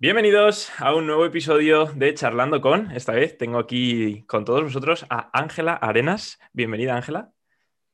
[0.00, 2.92] Bienvenidos a un nuevo episodio de Charlando con.
[2.92, 6.38] Esta vez tengo aquí con todos vosotros a Ángela Arenas.
[6.52, 7.32] Bienvenida, Ángela.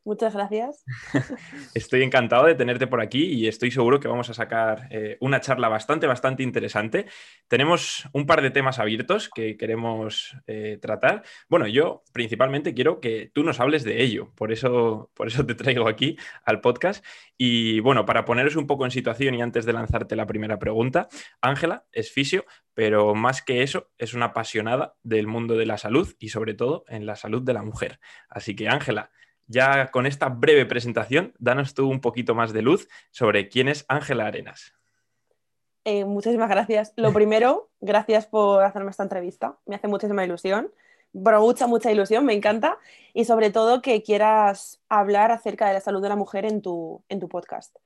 [0.05, 0.85] Muchas gracias.
[1.75, 5.41] Estoy encantado de tenerte por aquí y estoy seguro que vamos a sacar eh, una
[5.41, 7.07] charla bastante, bastante interesante.
[7.49, 11.23] Tenemos un par de temas abiertos que queremos eh, tratar.
[11.49, 15.55] Bueno, yo principalmente quiero que tú nos hables de ello, por eso, por eso te
[15.55, 17.03] traigo aquí al podcast.
[17.39, 21.09] Y bueno, para poneros un poco en situación y antes de lanzarte la primera pregunta,
[21.41, 22.45] Ángela es fisio,
[22.75, 26.85] pero más que eso, es una apasionada del mundo de la salud y sobre todo
[26.89, 28.01] en la salud de la mujer.
[28.29, 29.11] Así que Ángela,
[29.47, 33.85] ya con esta breve presentación, danos tú un poquito más de luz sobre quién es
[33.89, 34.75] Ángela Arenas.
[35.85, 36.95] Eh, muchísimas gracias.
[36.97, 39.59] Lo primero, gracias por hacerme esta entrevista.
[39.67, 40.73] Me hace muchísima ilusión.
[41.13, 42.79] Pero mucha, mucha ilusión, me encanta.
[43.13, 47.05] Y sobre todo que quieras hablar acerca de la salud de la mujer en tu,
[47.09, 47.77] en tu podcast.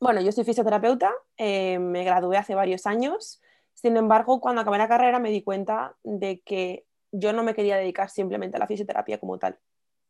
[0.00, 3.40] Bueno, yo soy fisioterapeuta, eh, me gradué hace varios años.
[3.74, 7.76] Sin embargo, cuando acabé la carrera me di cuenta de que yo no me quería
[7.76, 9.58] dedicar simplemente a la fisioterapia como tal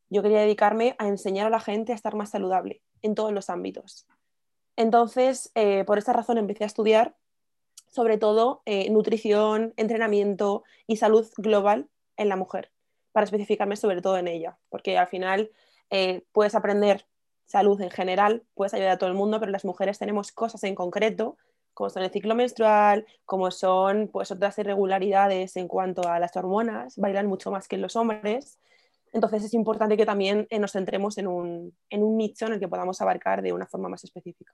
[0.09, 3.51] yo quería dedicarme a enseñar a la gente a estar más saludable en todos los
[3.51, 4.07] ámbitos.
[4.77, 7.17] Entonces, eh, por esta razón empecé a estudiar
[7.89, 12.71] sobre todo eh, nutrición, entrenamiento y salud global en la mujer,
[13.13, 15.51] para especificarme sobre todo en ella, porque al final
[15.91, 17.07] eh, puedes aprender
[17.47, 20.75] salud en general, puedes ayudar a todo el mundo, pero las mujeres tenemos cosas en
[20.75, 21.39] concreto,
[21.73, 26.97] como son el ciclo menstrual, como son pues, otras irregularidades en cuanto a las hormonas,
[26.97, 28.59] bailan mucho más que los hombres,
[29.13, 33.01] entonces es importante que también eh, nos centremos en un, nicho en el que podamos
[33.01, 34.53] abarcar de una forma más específica.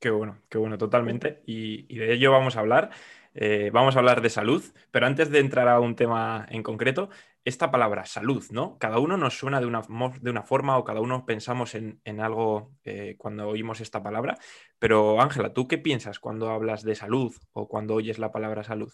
[0.00, 1.42] Qué bueno, qué bueno, totalmente.
[1.44, 2.90] Y, de ello vamos a hablar.
[3.34, 7.10] Eh, vamos a hablar de salud, pero antes de entrar a un tema en concreto,
[7.44, 8.78] esta palabra salud, ¿no?
[8.78, 9.82] Cada uno nos suena de una,
[10.20, 14.38] de una forma o cada uno pensamos en, algo eh, cuando oímos esta palabra.
[14.78, 18.92] Pero Ángela, ¿tú qué piensas cuando hablas de salud o cuando oyes la palabra salud?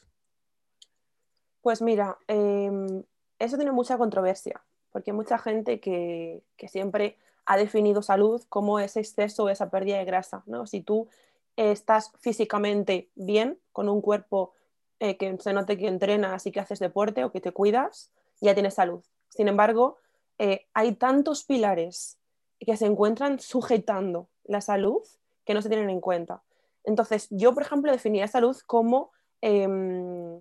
[1.60, 3.02] Pues mira, em,
[3.38, 4.62] eso tiene mucha controversia
[4.94, 10.04] porque hay mucha gente que, siempre ha definido salud como ese exceso, esa pérdida de
[10.04, 10.44] grasa.
[10.46, 10.68] ¿no?
[10.68, 11.08] Si tú
[11.56, 14.52] estás físicamente bien, con un cuerpo
[15.00, 18.54] eh, que se note que entrenas y que haces deporte o que te cuidas, ya
[18.54, 19.02] tienes salud.
[19.30, 19.98] Sin embargo,
[20.38, 22.16] eh, hay tantos pilares
[22.60, 25.02] que se encuentran sujetando la salud
[25.44, 26.44] que no se tienen en cuenta.
[26.84, 29.10] Entonces, yo, por ejemplo, definiría salud como
[29.40, 30.40] em,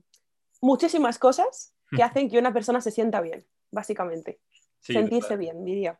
[0.61, 4.39] muchísimas cosas que hacen que una persona se sienta bien básicamente.
[4.91, 5.99] Sentirse bien, diría.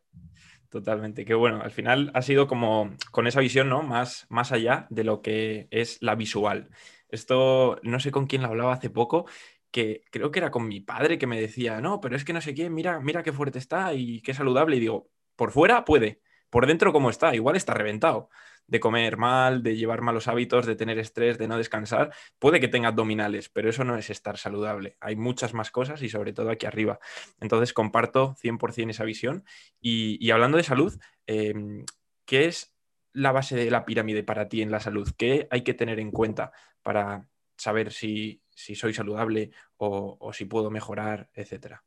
[0.70, 3.84] Totalmente, que bueno, al final ha sido como con esa visión, ¿no?
[3.84, 6.70] Más, más allá de lo que es la visual.
[7.10, 9.26] Esto, no sé con quién lo hablaba hace poco,
[9.72, 12.42] que creo que era con mi padre que me decía, no, pero es que no
[12.42, 14.76] sé quién, mira, mira qué fuerte está y qué saludable.
[14.78, 18.30] Y digo, por fuera puede, por dentro cómo está, igual está reventado
[18.68, 22.68] de comer mal, de llevar malos hábitos, de tener estrés, de no descansar, puede que
[22.68, 24.98] tenga abdominales, pero eso no es estar saludable.
[25.00, 27.00] Hay muchas más cosas y sobre todo aquí arriba.
[27.40, 29.46] Entonces comparto 100% esa visión.
[29.80, 30.98] Y, hablando de salud,
[31.28, 31.86] em,
[32.26, 32.74] ¿qué es
[33.12, 35.10] la base de la pirámide para ti en la salud?
[35.18, 36.52] ¿Qué hay que tener en cuenta
[36.82, 41.84] para saber si, soy saludable o si puedo mejorar, etcétera?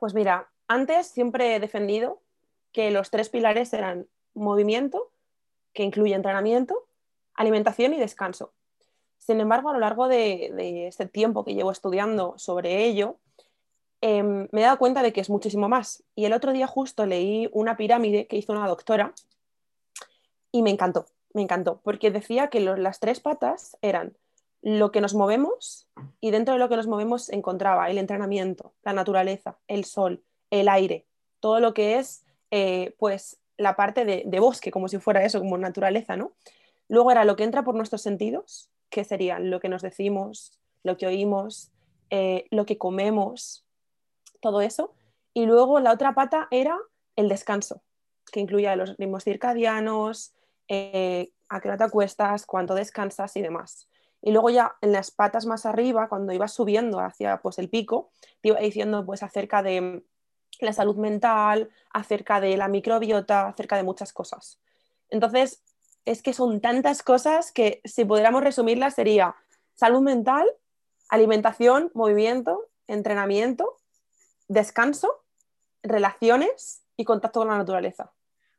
[0.00, 2.22] Pues mira, antes siempre he defendido
[2.72, 5.12] que los tres pilares eran movimiento,
[5.72, 6.86] que incluye entrenamiento,
[7.34, 8.52] alimentación y descanso.
[9.18, 13.16] Sin embargo, a lo largo de, este tiempo que llevo estudiando sobre ello,
[14.00, 16.02] em, me he dado cuenta de que es muchísimo más.
[16.14, 19.14] Y el otro día justo leí una pirámide que hizo una doctora
[20.52, 24.16] y me encantó, me encantó, porque decía que las tres patas eran
[24.62, 25.88] lo que nos movemos
[26.20, 30.68] y dentro de lo que nos movemos encontraba el entrenamiento, la naturaleza, el sol, el
[30.68, 31.06] aire,
[31.40, 35.58] todo lo que es eh, pues la parte de, bosque, como si fuera eso, como
[35.58, 36.32] naturaleza, ¿no?
[36.88, 40.96] Luego era lo que entra por nuestros sentidos, que serían lo que nos decimos, lo
[40.96, 41.70] que oímos,
[42.08, 43.66] eh, lo que comemos,
[44.40, 44.94] todo eso.
[45.34, 46.78] Y luego la otra pata era
[47.16, 47.82] el descanso,
[48.32, 50.32] que incluía los ritmos circadianos,
[50.68, 53.88] eh, a qué hora te acuestas, cuánto descansas y demás.
[54.22, 58.10] Y luego ya en las patas más arriba, cuando ibas subiendo hacia pues, el pico,
[58.40, 60.02] te iba diciendo pues acerca de
[60.60, 64.60] la salud mental, acerca de la microbiota, acerca de muchas cosas.
[65.08, 65.62] Entonces,
[66.04, 69.34] es que son tantas cosas que si pudiéramos resumirlas sería
[69.74, 70.48] salud mental,
[71.08, 73.78] alimentación, movimiento, entrenamiento,
[74.48, 75.24] descanso,
[75.82, 78.12] relaciones y contacto con la naturaleza.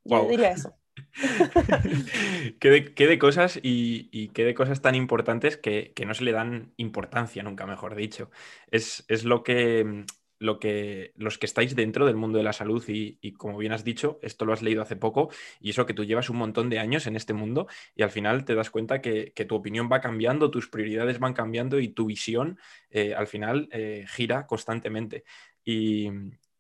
[0.03, 0.73] Yo diría eso.
[2.59, 7.43] qué, de, cosas y, qué de cosas tan importantes que, no se le dan importancia,
[7.43, 8.29] nunca mejor dicho.
[8.71, 10.05] Es, es lo que
[10.41, 13.83] lo que, los que estáis dentro del mundo de la salud y, como bien has
[13.83, 15.29] dicho, esto lo has leído hace poco
[15.59, 18.43] y eso que tú llevas un montón de años en este mundo y al final
[18.43, 22.57] te das cuenta que, tu opinión va cambiando, tus prioridades van cambiando y tu visión
[22.89, 25.25] eh, al final eh, gira constantemente.
[25.63, 26.09] Y,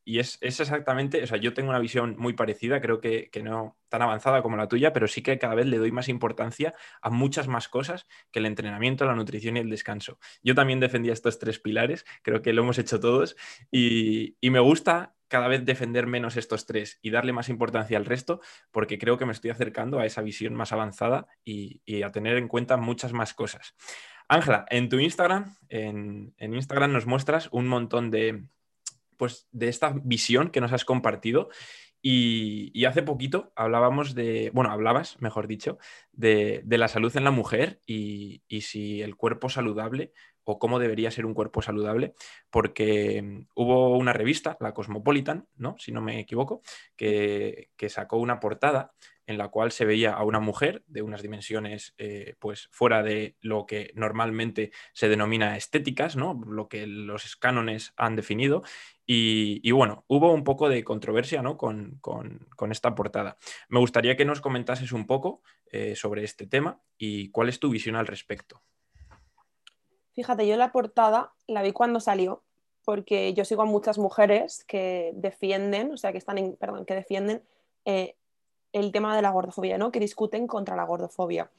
[0.03, 4.01] y es, exactamente, o sea, yo tengo una visión muy parecida, creo que, no tan
[4.01, 7.47] avanzada como la tuya, pero sí que cada vez le doy más importancia a muchas
[7.47, 10.17] más cosas que el entrenamiento, la nutrición y el descanso.
[10.43, 13.35] Yo también defendía estos tres pilares, creo que lo hemos hecho todos,
[13.69, 18.41] y, me gusta cada vez defender menos estos tres y darle más importancia al resto,
[18.71, 22.47] porque creo que me estoy acercando a esa visión más avanzada y, a tener en
[22.47, 23.75] cuenta muchas más cosas.
[24.27, 28.45] Ángela, en tu Instagram, en Instagram nos muestras un montón de,
[29.21, 31.49] pues, de esta visión que nos has compartido.
[32.01, 35.77] Y, hace poquito hablábamos de, bueno, hablabas, mejor dicho,
[36.11, 40.11] de, la salud en la mujer y, si el cuerpo saludable
[40.43, 42.15] o cómo debería ser un cuerpo saludable,
[42.49, 45.75] porque hubo una revista, la Cosmopolitan, ¿no?
[45.77, 46.63] si no me equivoco,
[46.95, 48.95] que sacó una portada
[49.31, 53.35] en la cual se veía a una mujer de unas dimensiones eh, pues fuera de
[53.41, 56.39] lo que normalmente se denomina estéticas, ¿no?
[56.45, 58.63] lo que los cánones han definido.
[59.13, 61.57] Y, bueno, hubo un poco de controversia ¿no?
[61.57, 61.99] con,
[62.69, 63.37] esta portada.
[63.67, 67.69] Me gustaría que nos comentases un poco eh, sobre este tema y cuál es tu
[67.69, 68.61] visión al respecto.
[70.13, 72.43] Fíjate, yo la portada la vi cuando salió,
[72.85, 76.95] porque yo sigo a muchas mujeres que defienden, o sea, que están en, perdón, que
[76.95, 77.43] defienden
[77.85, 78.15] eh,
[78.73, 79.91] el tema de la gordofobia, ¿no?
[79.91, 81.49] Que discuten contra la gordofobia.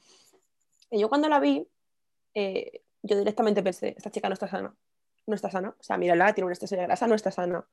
[0.89, 1.67] Y yo cuando la vi,
[2.33, 4.73] eh, yo directamente pensé, esta chica no está sana,
[5.25, 5.75] no está sana.
[5.79, 7.65] O sea, mírala, tiene una exceso de grasa, no está sana.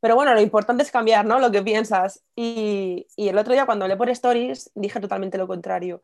[0.00, 1.38] Pero bueno, lo importante es cambiar, ¿no?
[1.38, 2.22] Lo que piensas.
[2.34, 6.02] Y, y el otro día cuando hablé por stories, dije totalmente lo contrario.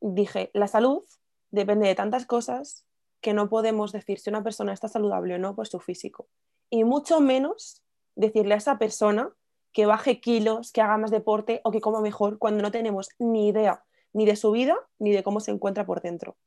[0.00, 1.04] Dije, la salud
[1.50, 2.84] depende de tantas cosas
[3.20, 6.28] que no podemos decir si una persona está saludable o no por su físico.
[6.70, 7.82] Y mucho menos
[8.14, 9.32] decirle a esa persona
[9.76, 13.48] que baje kilos, que haga más deporte o que coma mejor cuando no tenemos ni
[13.48, 13.84] idea
[14.14, 16.38] ni de su vida ni de cómo se encuentra por dentro.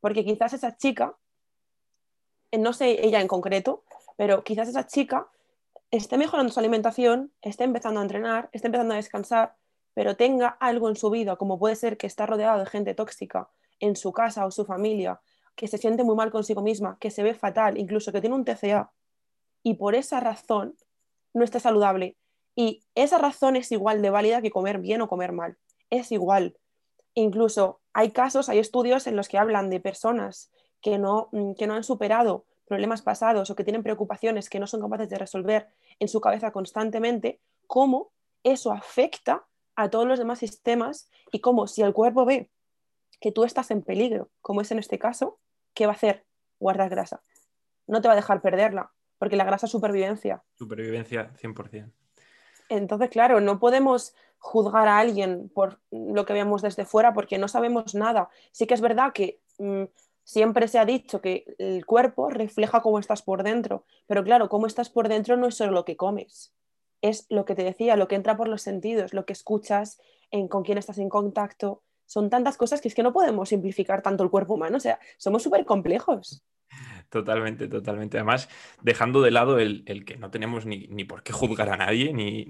[0.00, 1.16] Porque quizás esa chica,
[2.52, 3.82] eh, no sé ella en concreto,
[4.16, 5.26] pero quizás esa chica
[5.90, 9.56] esté mejorando su alimentación, esté empezando a entrenar, esté empezando a descansar,
[9.92, 13.48] pero tenga algo en su vida, como puede ser que está rodeado de gente tóxica
[13.80, 15.20] en su casa o su familia,
[15.56, 18.44] que se siente muy mal consigo misma, que se ve fatal, incluso que tiene un
[18.44, 18.92] TCA,
[19.64, 20.76] y por esa razón
[21.32, 22.16] no está saludable
[22.56, 25.56] y esa razón es igual de válida que comer bien o comer mal.
[25.90, 26.56] Es igual.
[27.14, 31.66] Incluso hay casos, hay estudios en los que hablan de personas que no, mm, que
[31.66, 35.68] no han superado problemas pasados o que tienen preocupaciones que no son capaces de resolver
[35.98, 38.12] en su cabeza constantemente, cómo
[38.42, 39.46] eso afecta
[39.76, 42.50] a todos los demás sistemas y cómo si el cuerpo ve
[43.20, 45.38] que tú estás en peligro, como es en este caso,
[45.74, 46.24] ¿qué va a hacer?
[46.58, 47.22] Guardar grasa.
[47.86, 50.42] No te va a dejar perderla, porque la grasa es supervivencia.
[50.54, 51.92] Supervivencia 100%.
[52.68, 57.48] Entonces, claro, no podemos juzgar a alguien por lo que vemos desde fuera porque no
[57.48, 58.28] sabemos nada.
[58.52, 59.84] Sí que es verdad que mm,
[60.22, 64.66] siempre se ha dicho que el cuerpo refleja cómo estás por dentro, pero claro, cómo
[64.66, 66.54] estás por dentro no es solo lo que comes,
[67.02, 69.98] es lo que te decía, lo que entra por los sentidos, lo que escuchas,
[70.30, 71.82] en, con quién estás en contacto.
[72.06, 74.98] Son tantas cosas que es que no podemos simplificar tanto el cuerpo humano, o sea,
[75.16, 76.42] somos súper complejos.
[77.10, 78.18] Totalmente, totalmente.
[78.18, 78.48] Además,
[78.82, 82.44] dejando de lado el, que no tenemos ni, por qué juzgar a nadie, ni,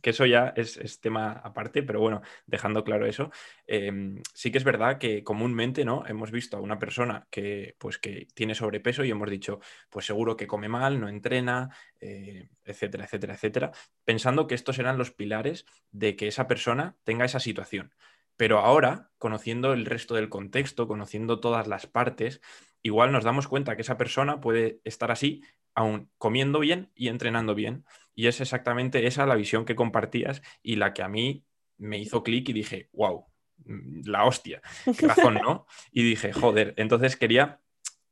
[0.00, 3.32] que eso ya es, tema aparte, pero bueno, dejando claro eso,
[3.66, 6.04] em, sí que es verdad que comúnmente ¿no?
[6.06, 9.58] hemos visto a una persona que, pues, que tiene sobrepeso y hemos dicho,
[9.90, 13.72] pues seguro que come mal, no entrena, eh, etcétera, etcétera, etcétera,
[14.04, 17.92] pensando que estos eran los pilares de que esa persona tenga esa situación.
[18.36, 22.40] Pero ahora, conociendo el resto del contexto, conociendo todas las partes,
[22.82, 25.42] igual nos damos cuenta que esa persona puede estar así,
[25.74, 27.84] aún comiendo bien y entrenando bien.
[28.14, 31.44] Y es exactamente esa la visión que compartías y la que a mí
[31.78, 33.26] me hizo clic y dije, wow,
[33.64, 34.62] mm, la hostia,
[34.98, 35.66] qué razón, ¿no?
[35.92, 37.60] Y dije, joder, entonces quería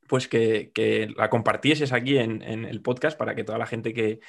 [0.09, 4.21] pues que, la compartieses aquí en, el podcast para que toda la gente que,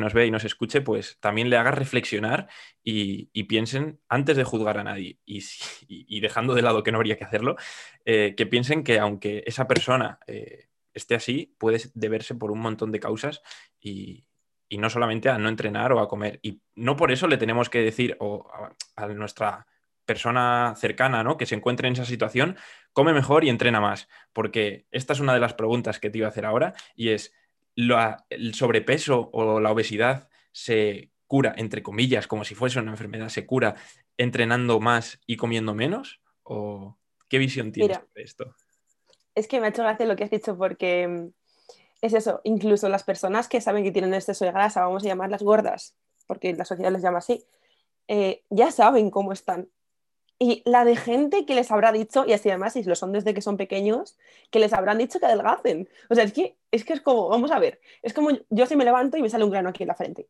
[0.00, 2.48] nos ve y nos escuche, pues también le haga reflexionar
[2.82, 7.24] y, piensen, antes de juzgar a nadie y, dejando de lado que no habría que
[7.24, 7.56] hacerlo,
[8.04, 12.90] eh, que piensen que aunque esa persona eh, esté así, puede deberse por un montón
[12.92, 13.42] de causas
[13.80, 14.26] y,
[14.70, 16.40] no solamente a no entrenar o a comer.
[16.42, 18.50] Y no por eso le tenemos que decir o
[18.96, 19.68] a nuestra
[20.04, 21.36] persona cercana, ¿no?
[21.36, 22.56] Que se encuentre en esa situación,
[22.92, 24.08] come mejor y entrena más.
[24.32, 27.32] Porque esta es una de las preguntas que te iba a hacer ahora y es,
[27.76, 33.46] ¿el sobrepeso o la obesidad se cura, entre comillas, como si fuese una enfermedad, se
[33.46, 33.74] cura
[34.16, 36.20] entrenando más y comiendo menos?
[36.42, 36.96] ¿O
[37.28, 38.54] qué visión tienes de esto?
[39.34, 41.28] Es que me ha hecho gracia lo que has dicho porque mm,
[42.02, 45.42] es eso, incluso las personas que saben que tienen exceso de grasa, vamos a llamarlas
[45.42, 45.96] gordas,
[46.26, 47.44] porque la sociedad les llama así,
[48.08, 49.70] eh, ya saben cómo están.
[50.38, 53.34] Y la de gente que les habrá dicho, y así además, si lo son desde
[53.34, 54.18] que son pequeños,
[54.50, 55.88] que les habrán dicho que adelgacen.
[56.10, 58.76] O sea, es que es, que es como, vamos a ver, es como yo si
[58.76, 60.28] me levanto y me sale un grano aquí en la frente.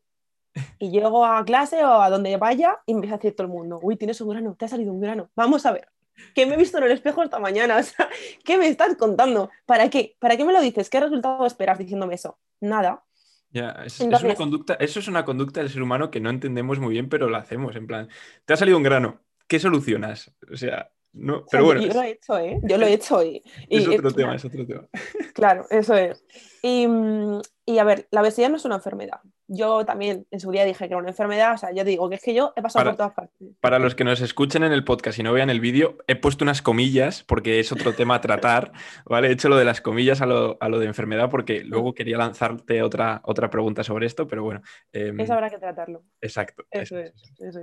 [0.79, 3.53] Y llego a clase o a donde vaya y me empieza a decir todo el
[3.53, 5.89] mundo, uy, tienes un grano, te ha salido un grano, vamos a ver.
[6.33, 7.77] ¿Qué me he visto en el espejo esta mañana?
[7.79, 8.09] O sea,
[8.43, 9.49] ¿qué me estás contando?
[9.65, 10.15] ¿Para qué?
[10.19, 10.89] ¿Para qué me lo dices?
[10.89, 12.37] ¿Qué resultado esperas diciéndome eso?
[12.61, 13.03] Nada.
[13.51, 16.91] Ya, es, una conducta, eso es una conducta del ser humano que no entendemos muy
[16.91, 17.75] bien, pero lo hacemos.
[17.77, 18.09] En plan,
[18.43, 20.31] te ha salido un grano, ¿qué solucionas?
[20.51, 21.81] O sea, no, pero bueno.
[21.81, 22.59] Yo lo he hecho, ¿eh?
[22.63, 24.87] Yo lo he hecho y, es otro tema, es otro tema.
[25.33, 26.23] Claro, eso es.
[26.61, 30.51] Y, mm, y, a ver, la obesidad no es una enfermedad yo también en su
[30.51, 32.61] día dije que era una enfermedad, o sea, yo digo que es que yo he
[32.61, 33.49] pasado por todas partes.
[33.61, 36.43] Para los que nos escuchen en el podcast y no vean el vídeo, he puesto
[36.43, 38.71] unas comillas porque es otro tema a tratar,
[39.05, 39.27] ¿vale?
[39.27, 43.21] He hecho lo de las comillas a lo, de enfermedad porque luego quería lanzarte otra,
[43.23, 44.61] otra pregunta sobre esto, pero bueno.
[44.91, 46.03] Em, eso habrá que tratarlo.
[46.21, 46.63] Exacto.
[46.71, 47.13] Eso, es,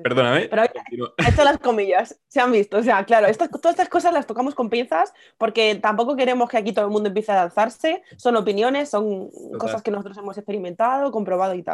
[0.02, 0.48] Perdóname.
[0.48, 4.26] Pero he hecho las comillas, se han visto, o sea, claro, todas estas cosas las
[4.26, 8.36] tocamos con pinzas porque tampoco queremos que aquí todo el mundo empiece a lanzarse, son
[8.36, 11.71] opiniones, son cosas que nosotros hemos experimentado, comprobado y tal.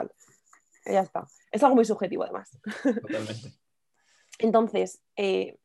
[0.85, 1.27] Ya está.
[1.51, 2.59] Es algo muy subjetivo además.
[2.83, 3.53] Totalmente.
[4.39, 5.59] Entonces, eh,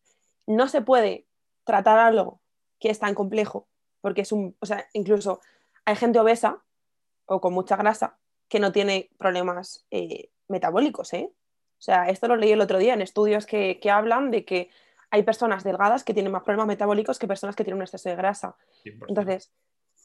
[0.47, 1.27] no se puede
[1.63, 2.41] tratar algo
[2.79, 3.67] que es tan complejo,
[4.01, 5.41] porque es un, o sea, incluso
[5.85, 6.63] hay gente obesa
[7.25, 8.17] o con mucha grasa
[8.49, 11.31] que no tiene problemas eh, metabólicos, ¿eh?
[11.31, 14.69] O sea, esto lo leí el otro día en estudios que, que, hablan de que
[15.09, 18.15] hay personas delgadas que tienen más problemas metabólicos que personas que tienen un exceso de
[18.15, 18.55] grasa.
[19.07, 19.51] Entonces,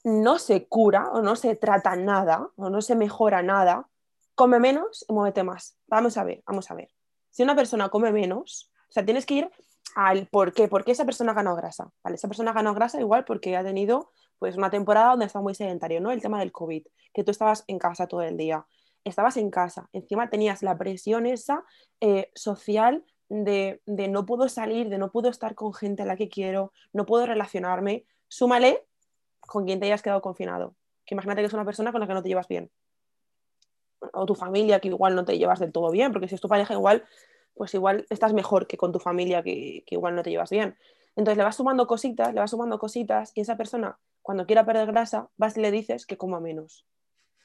[0.05, 3.89] no se cura o no se trata nada o no se mejora nada
[4.39, 5.77] come menos y muévete más.
[5.89, 6.89] Vamos a ver, vamos a ver.
[7.29, 9.51] Si una persona come menos, o sea, tienes que ir
[9.97, 11.91] al por qué, por qué esa persona ganó grasa.
[12.05, 12.15] ¿vale?
[12.15, 16.01] Esa persona ganó grasa igual porque ha tenido pues una temporada donde está muy sedentario,
[16.01, 16.13] ¿no?
[16.13, 18.65] El tema del COVID, que tú estabas en casa todo el día.
[19.03, 21.65] Estabas en casa, encima tenías la presión esa
[22.01, 26.15] eh, social de, de no puedo salir, de no puedo estar con gente a la
[26.15, 28.07] que quiero, no puedo relacionarme.
[28.29, 28.87] Súmale
[29.41, 30.77] con quien te hayas quedado confinado.
[31.05, 32.71] Que imagínate que es una persona con la que no te llevas bien
[34.13, 36.49] o tu familia que igual no te llevas del todo bien, porque si es tu
[36.49, 37.05] pareja igual,
[37.55, 40.77] pues igual estás mejor que con tu familia que, igual no te llevas bien.
[41.17, 44.87] Entonces le vas sumando cositas, le vas sumando cositas y esa persona cuando quiera perder
[44.87, 46.87] grasa vas y le dices que coma menos.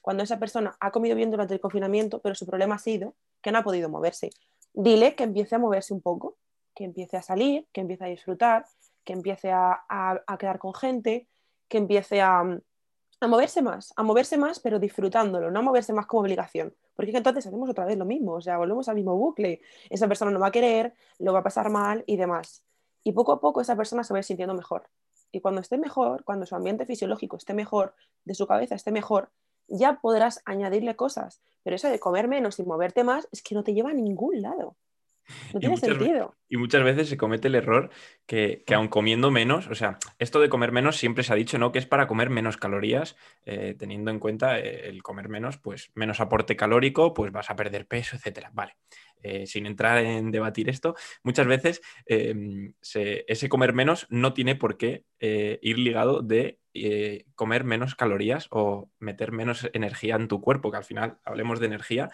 [0.02, 3.52] Cuando esa persona ha comido bien durante el confinamiento, pero su problema ha sido que
[3.52, 4.30] no ha podido moverse.
[4.74, 6.38] Dile que empiece a moverse un poco,
[6.76, 8.66] que empiece a salir, que empiece a disfrutar,
[9.04, 11.28] que empiece a, a quedar con gente,
[11.68, 12.44] que empiece a,
[13.24, 16.74] a moverse más, a moverse más, pero disfrutándolo, no a moverse más como obligación.
[16.96, 19.62] Porque es que entonces hacemos otra vez lo mismo, o sea, volvemos al mismo bucle.
[19.90, 22.64] Esa persona no va a querer, lo va a pasar mal y demás.
[23.04, 24.90] Y poco a poco esa persona se va a ir sintiendo mejor.
[25.32, 29.32] Y cuando esté mejor, cuando su ambiente fisiológico esté mejor, de su cabeza esté mejor,
[29.68, 31.42] ya podrás añadirle cosas.
[31.64, 34.42] Pero eso de comer menos y moverte más es que no te lleva a ningún
[34.42, 34.76] lado.
[35.54, 36.36] No tiene sentido.
[36.50, 37.90] Y muchas veces se comete el error
[38.26, 41.58] que, que aun comiendo menos, o sea, esto de comer menos siempre se ha dicho,
[41.58, 41.72] ¿no?
[41.72, 43.16] Que es para comer menos calorías,
[43.46, 47.56] eh, teniendo en cuenta eh, el comer menos, pues menos aporte calórico, pues vas a
[47.56, 48.52] perder peso, etcétera.
[48.54, 48.76] Vale.
[49.24, 54.78] Eh, sin entrar en debatir esto, muchas veces em, ese comer menos no tiene por
[54.78, 56.60] qué ir ligado de
[57.34, 61.68] comer menos calorías o meter menos energía en tu cuerpo, que al final hablemos de
[61.68, 62.10] energía,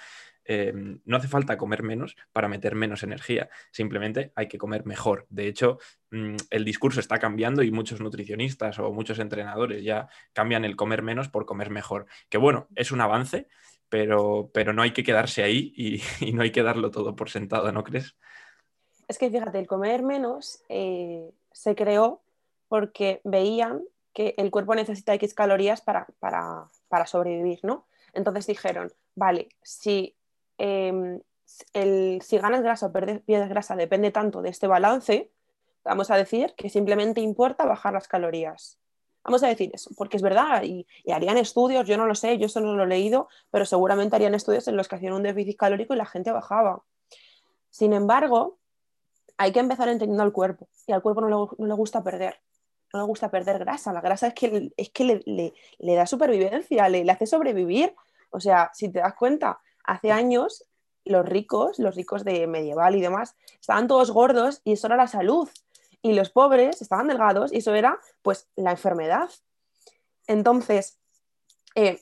[0.51, 5.27] Em, no hace falta comer menos para meter menos energía, simplemente hay que comer mejor.
[5.29, 5.77] De hecho,
[6.10, 11.03] mm, el discurso está cambiando y muchos nutricionistas o muchos entrenadores ya cambian el comer
[11.03, 12.08] menos por comer mejor.
[12.29, 13.48] Que bueno, es un avance,
[13.89, 16.01] pero, pero no hay que quedarse ahí y,
[16.34, 18.15] no hay que darlo todo por sentado, ¿no crees?
[19.08, 22.24] Es que fíjate, el comer menos eh, se creó
[22.68, 23.84] porque veían
[24.15, 27.86] que el cuerpo necesita X calorías para, para, para sobrevivir, ¿no?
[28.13, 30.15] Entonces dijeron, vale, si
[30.60, 31.22] Em,
[31.74, 35.32] el, si ganas grasa o pierdes grasa depende tanto de este balance,
[35.84, 38.78] vamos a decir que simplemente importa bajar las calorías.
[39.24, 42.46] Vamos a decir eso, porque es verdad, y, harían estudios, yo no lo sé, yo
[42.46, 45.58] eso no lo he leído, pero seguramente harían estudios en los que hacían un déficit
[45.58, 46.84] calórico y la gente bajaba.
[47.70, 48.60] Sin embargo,
[49.38, 52.42] hay que empezar entendiendo al cuerpo, y al cuerpo no le, gusta perder,
[52.94, 57.10] no le gusta perder grasa, la grasa es que, es que le da supervivencia, le
[57.10, 57.96] hace sobrevivir.
[58.32, 60.65] O sea, si te das cuenta, hace años
[61.05, 65.08] los ricos, los ricos de medieval y demás, estaban todos gordos y eso era la
[65.08, 65.50] salud.
[66.01, 69.29] Y los pobres estaban delgados y eso era pues la enfermedad.
[70.27, 71.00] Entonces,
[71.75, 72.00] eh,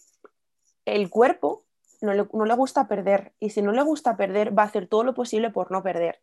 [0.85, 1.63] el cuerpo
[2.01, 5.13] no le, gusta perder y si no le gusta perder va a hacer todo lo
[5.13, 6.19] posible por no perder.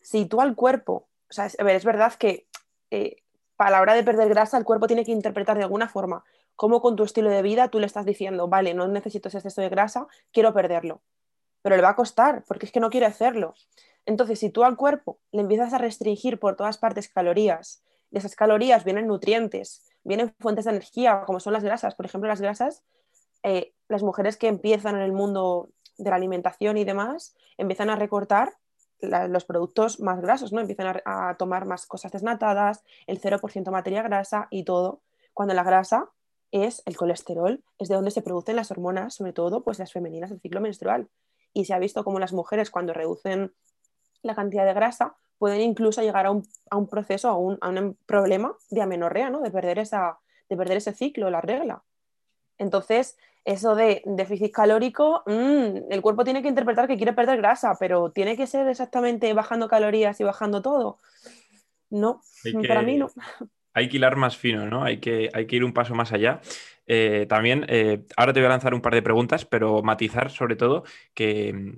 [0.00, 2.46] Si tú al cuerpo, o sea, es, ver, es verdad que
[2.90, 3.16] eh,
[3.58, 6.24] a la hora de perder grasa, el cuerpo tiene que interpretar de alguna forma
[6.56, 9.60] cómo con tu estilo de vida tú le estás diciendo, vale, no necesito ese exceso
[9.60, 11.02] de grasa, quiero perderlo.
[11.62, 13.54] Pero le va a costar, porque es que no quiere hacerlo.
[14.06, 18.36] Entonces, si tú al cuerpo le empiezas a restringir por todas partes calorías, de esas
[18.36, 21.94] calorías vienen nutrientes, vienen fuentes de energía, como son las grasas.
[21.94, 22.82] Por ejemplo, las grasas,
[23.42, 27.96] eh, las mujeres que empiezan en el mundo de la alimentación y demás, empiezan a
[27.96, 28.54] recortar
[29.00, 30.60] los productos más grasos, ¿no?
[30.60, 35.00] Empiezan a, tomar más cosas desnatadas, el 0% materia grasa y todo,
[35.34, 36.08] cuando la grasa
[36.52, 40.30] es el colesterol, es de donde se producen las hormonas, sobre todo pues las femeninas
[40.30, 41.08] del ciclo menstrual.
[41.52, 43.52] Y se ha visto como las mujeres cuando reducen
[44.22, 46.44] la cantidad de grasa pueden incluso llegar a un,
[46.88, 49.40] proceso, a un, a un, problema de amenorrea, ¿no?
[49.40, 50.18] De perder, esa,
[50.48, 51.82] de perder ese ciclo, la regla.
[52.58, 57.76] Entonces, eso de déficit calórico, mm, el cuerpo tiene que interpretar que quiere perder grasa,
[57.80, 60.98] pero tiene que ser exactamente bajando calorías y bajando todo.
[61.90, 62.20] No,
[62.68, 63.10] para mí no.
[63.74, 64.84] Hay que hilar más fino, ¿no?
[64.84, 66.40] Hay que, hay que ir un paso más allá.
[66.86, 70.56] Eh, también, eh, ahora te voy a lanzar un par de preguntas, pero matizar sobre
[70.56, 71.74] todo que,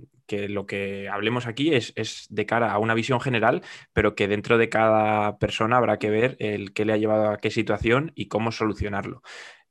[0.48, 4.58] lo que hablemos aquí es, es, de cara a una visión general, pero que dentro
[4.58, 8.26] de cada persona habrá que ver el qué le ha llevado a qué situación y
[8.28, 9.22] cómo solucionarlo.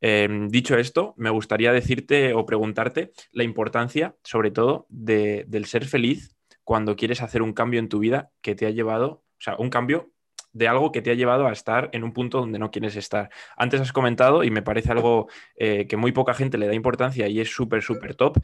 [0.06, 6.36] Em, dicho esto, me gustaría decirte o preguntarte la importancia, sobre todo, del ser feliz
[6.64, 9.70] cuando quieres hacer un cambio en tu vida que te ha llevado, o sea, un
[9.70, 10.13] cambio
[10.54, 13.30] de algo que te ha llevado a estar en un punto donde no quieres estar.
[13.58, 17.28] Antes has comentado, y me parece algo eh, que muy poca gente le da importancia
[17.28, 18.38] y es súper, súper top,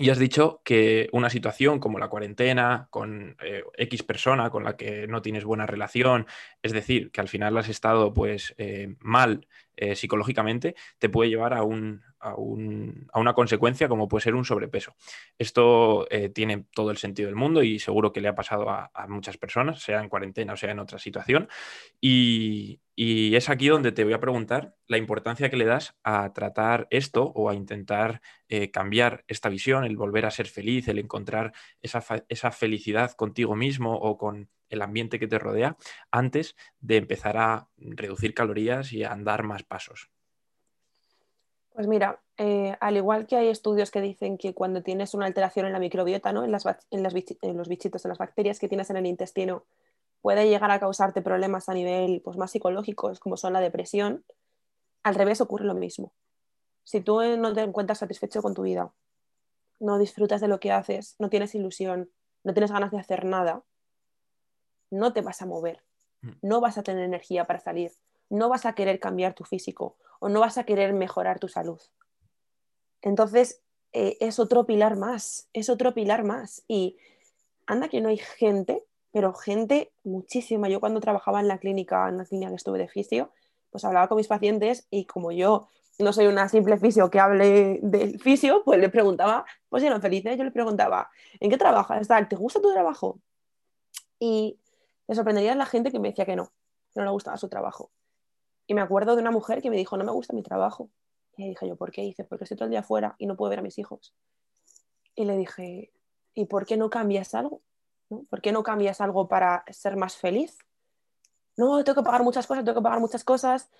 [0.00, 4.76] y has dicho que una situación como la cuarentena, con eh, X persona con la
[4.76, 6.26] que no tienes buena relación,
[6.62, 9.48] es decir, que al final has estado pues eh, mal
[9.78, 14.94] eh, psicológicamente, te puede llevar a, un, a, una consecuencia como puede ser un sobrepeso.
[15.38, 19.06] Esto tiene todo el sentido del mundo y seguro que le ha pasado a, a,
[19.08, 21.48] muchas personas, sea en cuarentena o sea en otra situación.
[22.00, 26.32] Y, y es aquí donde te voy a preguntar la importancia que le das a
[26.32, 30.98] tratar esto o a intentar eh, cambiar esta visión, el volver a ser feliz, el
[30.98, 35.76] encontrar esa, esa, felicidad contigo mismo o con el ambiente que te rodea
[36.10, 40.10] antes de empezar a reducir calorías y a andar más pasos.
[41.72, 45.66] Pues mira, eh, al igual que hay estudios que dicen que cuando tienes una alteración
[45.66, 46.44] en la microbiota, ¿no?
[46.44, 47.06] en, las, en,
[47.42, 49.64] en los bichitos, en las bacterias que tienes en el intestino,
[50.20, 54.24] puede llegar a causarte problemas a nivel pues, más psicológicos, como son la depresión,
[55.02, 56.12] al revés ocurre lo mismo.
[56.84, 58.92] Si tú no te encuentras satisfecho con tu vida,
[59.80, 62.10] no disfrutas de lo que haces, no tienes ilusión,
[62.44, 63.62] no tienes ganas de hacer nada,
[64.90, 65.82] no te vas a mover,
[66.22, 66.30] mm.
[66.42, 67.92] no vas a tener energía para salir,
[68.30, 71.80] no vas a querer cambiar tu físico o no vas a querer mejorar tu salud.
[73.02, 76.64] Entonces, eh, es otro pilar más, es otro pilar más.
[76.66, 76.96] Y
[77.66, 80.68] anda que no hay gente pero gente muchísima.
[80.68, 83.30] Yo cuando trabajaba en la clínica, en la clínica que estuve de fisio,
[83.70, 87.80] pues hablaba con mis pacientes y como yo no soy una simple fisio que hable
[87.82, 92.06] del fisio, pues le preguntaba, pues si eran felices, yo le preguntaba, ¿en qué trabajas?
[92.28, 93.18] ¿Te gusta tu trabajo?
[94.20, 94.58] Y
[95.08, 96.52] me sorprendería la gente que me decía que no,
[96.94, 97.90] no le gustaba su trabajo.
[98.66, 100.90] Y me acuerdo de una mujer que me dijo, no me gusta mi trabajo.
[101.36, 102.02] Y le dije yo, ¿por qué?
[102.02, 104.14] dice, porque estoy todo el día afuera y no puedo ver a mis hijos.
[105.14, 105.90] Y le dije,
[106.34, 107.62] ¿y por qué no cambias algo?
[108.28, 110.58] ¿Por qué no cambias algo para ser más feliz?
[111.56, 113.70] No, tengo que pagar muchas cosas, tengo que pagar muchas cosas.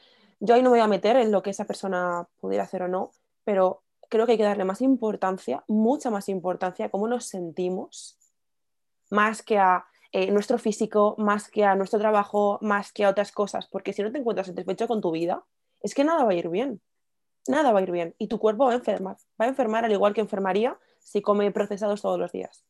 [0.40, 2.88] Yo ahí no me voy a meter en lo que esa persona pudiera hacer o
[2.88, 3.10] no,
[3.44, 8.18] pero creo que hay que darle más importancia, mucha más importancia a cómo nos sentimos,
[9.10, 13.32] más que a eh, nuestro físico, más que a nuestro trabajo, más que a otras
[13.32, 15.44] cosas, porque si no te encuentras satisfecho con tu vida,
[15.80, 16.80] es que nada va a ir bien,
[17.46, 19.92] nada va a ir bien y tu cuerpo va a enfermar, va a enfermar al
[19.92, 22.64] igual que enfermaría si come procesados todos los días.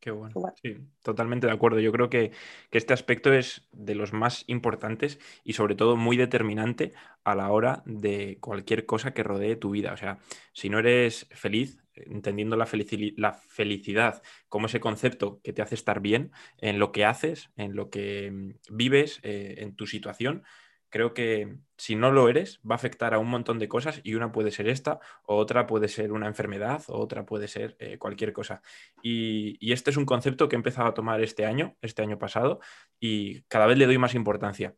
[0.00, 0.34] Qué bueno.
[0.62, 1.78] Sí, totalmente de acuerdo.
[1.78, 2.32] Yo creo que,
[2.70, 7.82] este aspecto es de los más importantes y sobre todo muy determinante a la hora
[7.84, 9.92] de cualquier cosa que rodee tu vida.
[9.92, 10.18] O sea,
[10.54, 12.68] si no eres feliz, entendiendo la,
[13.16, 17.76] la felicidad como ese concepto que te hace estar bien en lo que haces, en
[17.76, 20.44] lo que mm, vives, eh, en tu situación,
[20.90, 24.14] creo que si no lo eres, va a afectar a un montón de cosas y
[24.14, 28.60] una puede ser esta, otra puede ser una enfermedad, otra puede ser eh, cualquier cosa.
[29.02, 32.60] Y, este es un concepto que he empezado a tomar este año, este año pasado,
[32.98, 34.74] y cada vez le doy más importancia.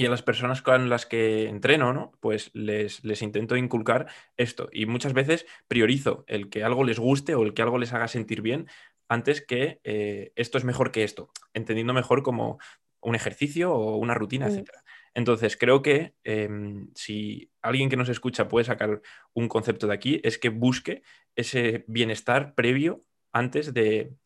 [0.00, 2.12] Y a las personas con las que entreno, ¿no?
[2.20, 4.06] Pues les, les intento inculcar
[4.38, 4.70] esto.
[4.72, 8.08] Y muchas veces priorizo el que algo les guste o el que algo les haga
[8.08, 8.66] sentir bien
[9.10, 12.58] antes que eh, esto es mejor que esto, entendiendo mejor como
[13.02, 14.70] un ejercicio o una rutina, etc.
[15.12, 19.02] Entonces, creo que em, si alguien que nos escucha puede sacar
[19.34, 21.02] un concepto de aquí, es que busque
[21.36, 24.16] ese bienestar previo antes de,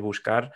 [0.00, 0.50] buscar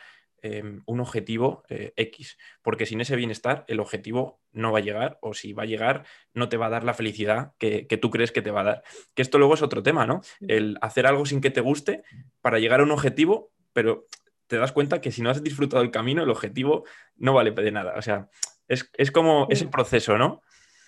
[0.45, 5.19] em, un objetivo eh, X, porque sin ese bienestar el objetivo no va a llegar
[5.23, 6.05] o si va a llegar
[6.35, 8.83] no te va a dar la felicidad que, tú crees que te va a dar.
[9.15, 10.21] Que esto luego es otro tema, ¿no?
[10.47, 12.03] El hacer algo sin que te guste
[12.43, 14.07] para llegar a un objetivo, pero
[14.47, 16.85] te das cuenta que si no has disfrutado el camino, el objetivo
[17.17, 17.95] no vale de nada.
[17.97, 18.29] O sea,
[18.69, 20.43] es, como ese proceso, ¿no?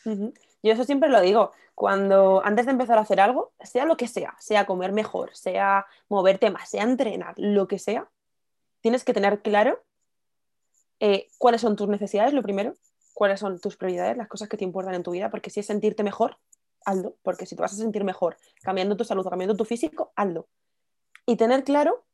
[0.05, 4.07] Yo eso siempre lo digo, cuando antes de empezar a hacer algo, sea lo que
[4.07, 8.09] sea, sea comer mejor, sea moverte más, sea entrenar, lo que sea,
[8.87, 9.83] tienes que tener claro
[11.01, 12.77] eh, cuáles son tus necesidades, lo primero,
[13.15, 15.67] cuáles son tus prioridades, las cosas que te importan en tu vida, porque si es
[15.67, 16.39] sentirte mejor,
[16.85, 20.47] hazlo, porque si te vas a sentir mejor cambiando tu salud, cambiando tu físico, hazlo.
[21.27, 22.05] Y tener claro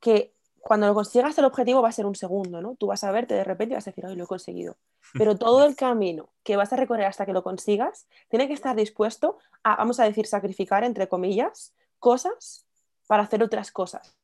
[0.00, 2.74] que cuando lo consigas el objetivo va a ser un segundo, ¿no?
[2.76, 4.78] Tú vas a verte de repente y vas a decir, ay, lo he conseguido.
[5.12, 8.74] Pero todo el camino que vas a recorrer hasta que lo consigas, tiene que estar
[8.74, 12.64] dispuesto a, vamos a decir, sacrificar, entre comillas, cosas
[13.06, 14.15] para hacer otras cosas.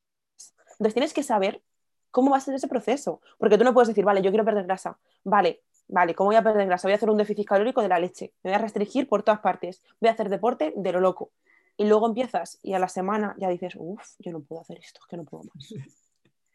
[0.72, 1.62] Entonces tienes que saber
[2.10, 4.64] cómo va a ser ese proceso, porque tú no puedes decir, vale, yo quiero perder
[4.64, 6.86] grasa, vale, vale, ¿cómo voy a perder grasa?
[6.86, 9.40] Voy a hacer un déficit calórico de la leche, me voy a restringir por todas
[9.40, 11.30] partes, voy a hacer deporte de lo loco.
[11.76, 15.00] Y luego empiezas y a la semana ya dices, uff, yo no puedo hacer esto,
[15.02, 15.72] es que no puedo más.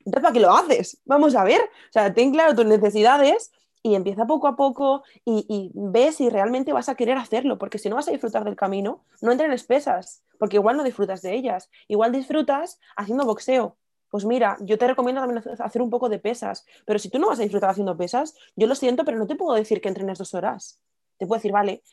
[0.05, 1.01] Entonces, ¿para qué lo haces?
[1.05, 1.59] Vamos a ver.
[1.59, 3.51] O sea, ten claro tus necesidades
[3.81, 7.79] y empieza poco a poco y, y ve si realmente vas a querer hacerlo, porque
[7.79, 11.33] si no vas a disfrutar del camino, no entrenes pesas, porque igual no disfrutas de
[11.33, 11.69] ellas.
[11.87, 13.75] Igual disfrutas haciendo boxeo.
[14.09, 17.27] Pues mira, yo te recomiendo también hacer un poco de pesas, pero si tú no
[17.27, 20.17] vas a disfrutar haciendo pesas, yo lo siento, pero no te puedo decir que entrenes
[20.17, 20.79] dos horas.
[21.17, 21.83] Te puedo decir, vale,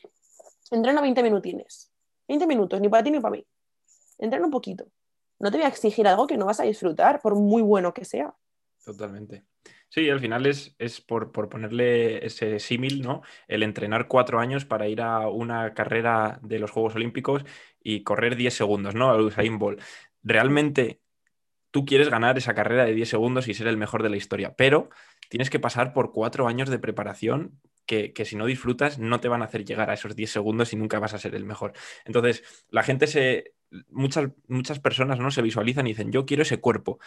[0.71, 1.91] entrena 20 minutines.
[2.27, 3.45] 20 minutos, ni para ti ni para mí.
[4.17, 4.85] Entrena un poquito
[5.39, 8.05] no te voy a exigir algo que no vas a disfrutar, por muy bueno que
[8.05, 8.33] sea.
[8.83, 9.43] Totalmente.
[9.89, 13.21] Sí, al final es, es por, ponerle ese símil, ¿no?
[13.47, 17.43] El entrenar cuatro años para ir a una carrera de los Juegos Olímpicos
[17.81, 19.09] y correr 10 segundos, ¿no?
[19.09, 19.81] A Usain Bolt.
[20.23, 21.01] Realmente
[21.75, 24.55] tú quieres ganar esa carrera de 10 segundos y ser el mejor de la historia,
[24.55, 24.87] pero
[25.27, 29.27] tienes que pasar por cuatro años de preparación que, que, si no disfrutas no te
[29.27, 31.73] van a hacer llegar a esos 10 segundos y nunca vas a ser el mejor.
[32.05, 33.55] Entonces, la gente se,
[33.89, 35.31] muchas, muchas personas ¿no?
[35.31, 36.97] se visualizan y dicen, yo quiero ese cuerpo,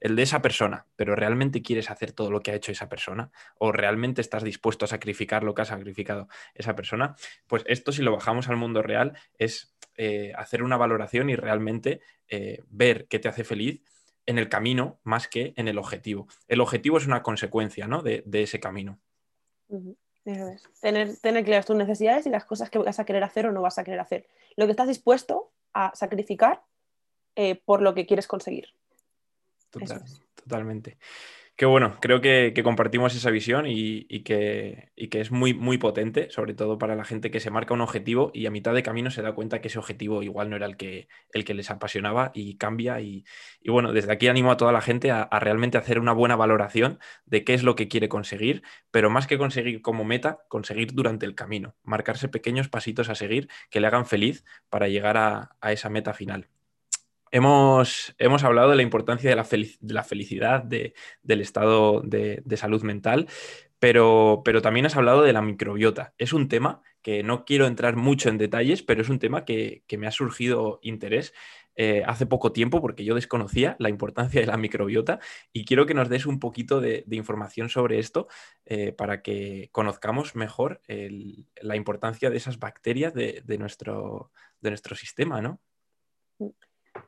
[0.00, 3.30] el de esa persona, pero ¿realmente quieres hacer todo lo que ha hecho esa persona?
[3.56, 7.14] ¿O realmente estás dispuesto a sacrificar lo que ha sacrificado esa persona?
[7.46, 12.00] Pues esto si lo bajamos al mundo real es eh, hacer una valoración y realmente
[12.26, 13.80] eh, ver qué te hace feliz
[14.28, 16.28] en el camino más que en el objetivo.
[16.48, 18.02] El objetivo es una consecuencia ¿no?
[18.02, 19.00] de, ese camino.
[20.82, 23.62] Tener, tener claras tus necesidades y las cosas que vas a querer hacer o no
[23.62, 24.28] vas a querer hacer.
[24.54, 26.62] Lo que estás dispuesto a sacrificar
[27.36, 28.68] eh, por lo que quieres conseguir.
[30.34, 30.98] Totalmente.
[31.58, 36.94] Qué bueno, creo que, compartimos esa visión y, que, es muy, potente, sobre todo para
[36.94, 39.60] la gente que se marca un objetivo y a mitad de camino se da cuenta
[39.60, 43.00] que ese objetivo igual no era que, el que les apasionaba y cambia.
[43.00, 43.24] Y,
[43.66, 47.42] bueno, desde aquí animo a toda la gente a, realmente hacer una buena valoración de
[47.42, 51.34] qué es lo que quiere conseguir, pero más que conseguir como meta, conseguir durante el
[51.34, 56.14] camino, marcarse pequeños pasitos a seguir que le hagan feliz para llegar a esa meta
[56.14, 56.48] final.
[57.30, 63.28] Hemos, hemos, hablado de la importancia de la, de felicidad, del estado de, salud mental,
[63.78, 66.14] pero, pero, también has hablado de la microbiota.
[66.18, 69.84] Es un tema que no quiero entrar mucho en detalles, pero es un tema que,
[69.98, 71.32] me ha surgido interés
[71.76, 75.20] eh, hace poco tiempo porque yo desconocía la importancia de la microbiota
[75.52, 78.26] y quiero que nos des un poquito de, información sobre esto
[78.64, 85.40] eh, para que conozcamos mejor la importancia de esas bacterias de, nuestro, de nuestro sistema,
[85.40, 85.60] ¿no?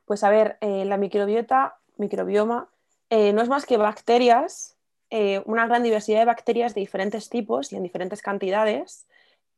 [0.05, 2.68] Pues a ver, eh, la microbiota, microbioma,
[3.11, 4.76] eh, no es más que bacterias,
[5.11, 9.09] eh, una gran diversidad de bacterias de diferentes tipos y en diferentes cantidades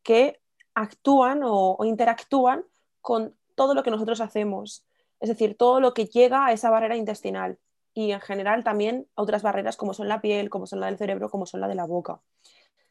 [0.02, 0.40] que
[0.74, 2.64] actúan o, interactúan
[3.02, 4.86] con todo lo que nosotros hacemos,
[5.20, 7.58] es decir, todo lo que llega a esa barrera intestinal
[7.92, 10.96] y en general también a otras barreras como son la piel, como son la del
[10.96, 12.20] cerebro, como son la de la boca.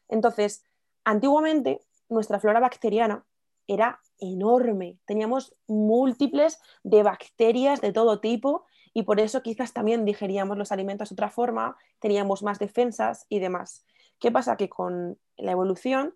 [0.08, 0.64] Entonces,
[1.04, 3.24] antiguamente nuestra flora bacteriana
[3.66, 4.98] era enorme.
[5.04, 11.10] Teníamos múltiples de bacterias de todo tipo y por eso quizás también digeríamos los alimentos
[11.10, 13.84] de otra forma, teníamos más defensas y demás.
[14.18, 14.56] ¿Qué pasa?
[14.56, 16.14] Que con la evolución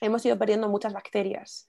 [0.00, 1.68] hemos ido perdiendo muchas bacterias.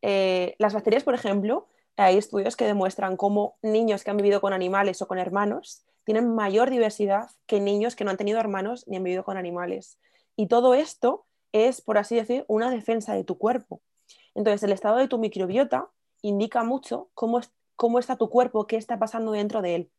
[0.00, 4.52] Eh, las bacterias, por ejemplo, hay estudios que demuestran cómo niños que han vivido con
[4.52, 8.96] animales o con hermanos tienen mayor diversidad que niños que no han tenido hermanos ni
[8.96, 9.98] han vivido con animales.
[10.36, 13.82] Y todo esto es, por así decir, una defensa de tu cuerpo.
[14.34, 15.88] Entonces, el estado de tu microbiota
[16.22, 17.40] indica mucho cómo,
[17.76, 19.90] cómo está tu cuerpo, qué está pasando dentro de él.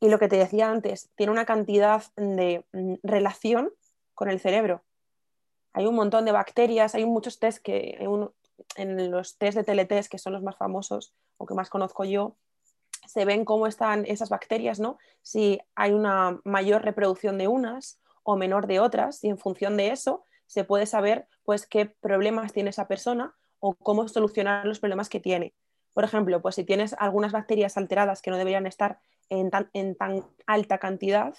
[0.00, 3.70] Y lo que te decía antes, tiene una cantidad de mm, relación
[4.14, 4.82] con el cerebro.
[5.72, 7.98] Hay un montón de bacterias, hay muchos test que,
[8.76, 12.36] en los test de teletest, que son los más famosos o que más conozco yo,
[13.06, 14.98] se ven cómo están esas bacterias, ¿no?
[15.22, 19.90] Si hay una mayor reproducción de unas o menor de otras, y en función de
[19.90, 25.08] eso se puede saber pues qué problemas tiene esa persona o cómo solucionar los problemas
[25.08, 25.54] que tiene.
[25.94, 28.98] Por ejemplo, pues si tienes algunas bacterias alteradas que no deberían estar
[29.30, 31.34] en tan, en tan alta cantidad,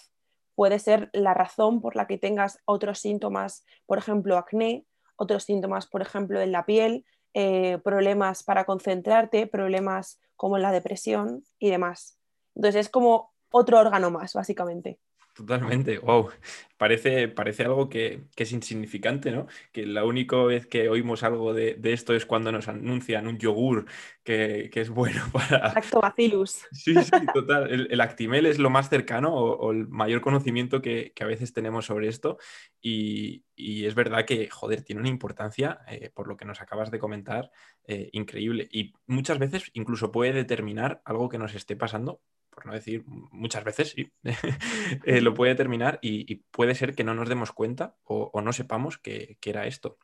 [0.55, 4.86] puede ser la razón por la que tengas otros síntomas, por ejemplo, acné,
[5.17, 11.43] otros síntomas, por ejemplo, en la piel, eh, problemas para concentrarte, problemas como la depresión
[11.59, 12.17] y demás.
[12.55, 14.97] Entonces es como otro órgano más, básicamente.
[15.34, 16.30] Totalmente, wow.
[16.78, 19.48] Parece, parece algo que, es insignificante, ¿no?
[19.72, 23.86] Que la única vez que oímos algo de, esto es cuando nos anuncian un yogur
[24.24, 25.74] que, es bueno para.
[25.74, 26.65] Lactobacillus.
[26.72, 27.88] Sí, sí, total.
[27.89, 32.10] El, Actimel es lo más cercano o, el mayor conocimiento que, a veces tenemos sobre
[32.10, 32.38] esto.
[32.80, 37.00] Y, es verdad que, joder, tiene una importancia, eh, por lo que nos acabas de
[37.00, 37.50] comentar,
[37.88, 38.67] eh, increíble.
[38.72, 42.22] Y muchas veces incluso puede determinar algo que nos esté pasando
[42.54, 44.12] por no decir muchas veces, sí,
[45.06, 48.98] eh, lo puede determinar y, puede ser que no nos demos cuenta o, no sepamos
[48.98, 49.98] que, era esto.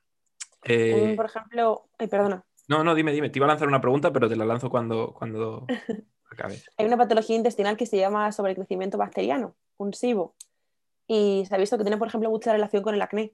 [0.63, 2.43] Eh, por ejemplo, perdona.
[2.67, 3.29] No, no, dime, dime.
[3.29, 5.65] Te iba a lanzar una pregunta, pero te la lanzo cuando, cuando
[6.31, 6.61] acabe.
[6.77, 10.35] Hay una patología intestinal que se llama sobrecrecimiento bacteriano, un SIBO.
[11.07, 13.33] Y se ha visto que tiene, por ejemplo, mucha relación con el acné.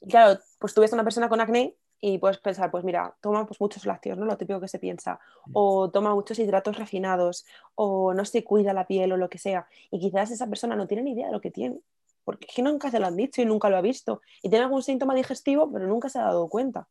[0.00, 3.14] Y claro, pues tú ves a una persona con acné y puedes pensar, pues mira,
[3.20, 4.24] toma pues, muchos lácteos, ¿no?
[4.26, 5.20] Lo típico que se piensa,
[5.52, 9.68] o toma muchos hidratos refinados, o no se cuida la piel o lo que sea.
[9.88, 11.78] Y quizás esa persona no tiene ni idea de lo que tiene,
[12.24, 14.20] porque es que nunca se lo han dicho y nunca lo ha visto.
[14.42, 16.88] Y tiene algún síntoma digestivo, pero nunca se ha dado cuenta.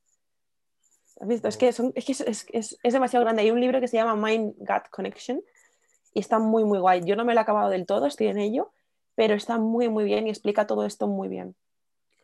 [1.20, 1.50] ¿Has visto?
[1.50, 1.82] Es que, es,
[2.22, 3.42] es, es, es, demasiado grande.
[3.42, 5.42] Hay un libro que se llama Mind Gut Connection
[6.14, 7.02] y está muy, muy guay.
[7.04, 8.72] Yo no me lo he acabado del todo, estoy en ello,
[9.16, 11.54] pero está muy, muy bien y explica todo esto muy bien.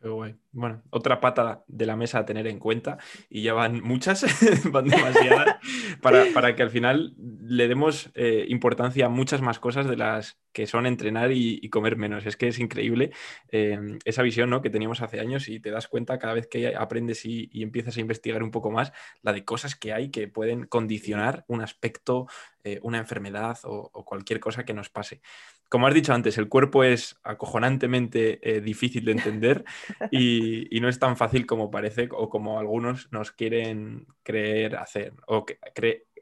[0.00, 0.38] Qué guay.
[0.58, 2.98] Bueno, otra pata de la mesa a tener en cuenta,
[3.30, 4.24] y ya van muchas,
[4.72, 5.56] van demasiadas,
[6.02, 10.66] para, que al final le demos eh, importancia a muchas más cosas de las que
[10.66, 12.26] son entrenar y, comer menos.
[12.26, 13.12] Es que es increíble
[13.52, 14.60] em, esa visión ¿no?
[14.60, 18.00] que teníamos hace años y te das cuenta cada vez que aprendes y, empiezas a
[18.00, 18.92] investigar un poco más
[19.22, 22.26] la de cosas que hay que pueden condicionar un aspecto,
[22.64, 25.20] eh, una enfermedad o cualquier cosa que nos pase
[25.68, 29.64] como has dicho antes, el cuerpo es acojonantemente eh, difícil de entender
[30.10, 30.47] y,
[30.80, 35.58] no es tan fácil como parece o como algunos nos quieren creer hacer o que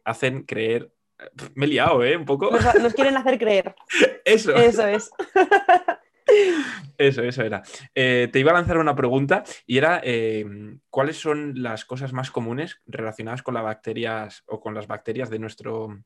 [0.05, 0.93] hacen creer.
[1.55, 2.17] Me he liado, ¿eh?
[2.17, 2.51] Un poco.
[2.51, 3.75] Nos, quieren hacer creer.
[4.25, 4.55] Eso.
[4.55, 5.11] Eso es.
[6.99, 7.63] Eso, eso era.
[7.95, 12.31] Eh, te iba a lanzar una pregunta y era em, ¿cuáles son las cosas más
[12.31, 16.03] comunes relacionadas con las bacterias o con las bacterias de nuestro,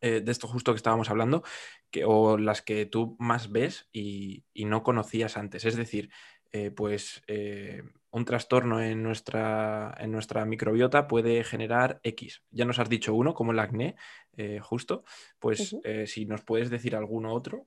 [0.00, 1.42] eh, de esto justo que estábamos hablando,
[1.90, 5.64] que, o las que tú más ves y, no conocías antes.
[5.64, 6.10] Es decir,
[6.52, 12.42] eh, pues eh, un trastorno en nuestra, en nuestra microbiota puede generar X.
[12.50, 13.96] Ya nos has dicho uno, como el acné,
[14.60, 15.04] justo.
[15.38, 17.66] Pues si nos puedes decir alguno otro.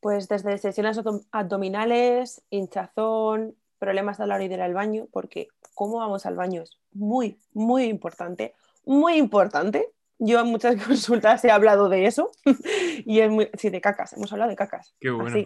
[0.00, 1.00] Pues desde sesiones
[1.32, 6.62] abdominales, hinchazón, problemas a la hora de ir al baño, porque cómo vamos al baño
[6.62, 12.30] es muy, muy importante, muy importante yo en muchas consultas he hablado de eso
[13.04, 13.50] y es muy...
[13.54, 14.94] Sí, de cacas, hemos hablado de cacas.
[15.00, 15.36] Qué bueno.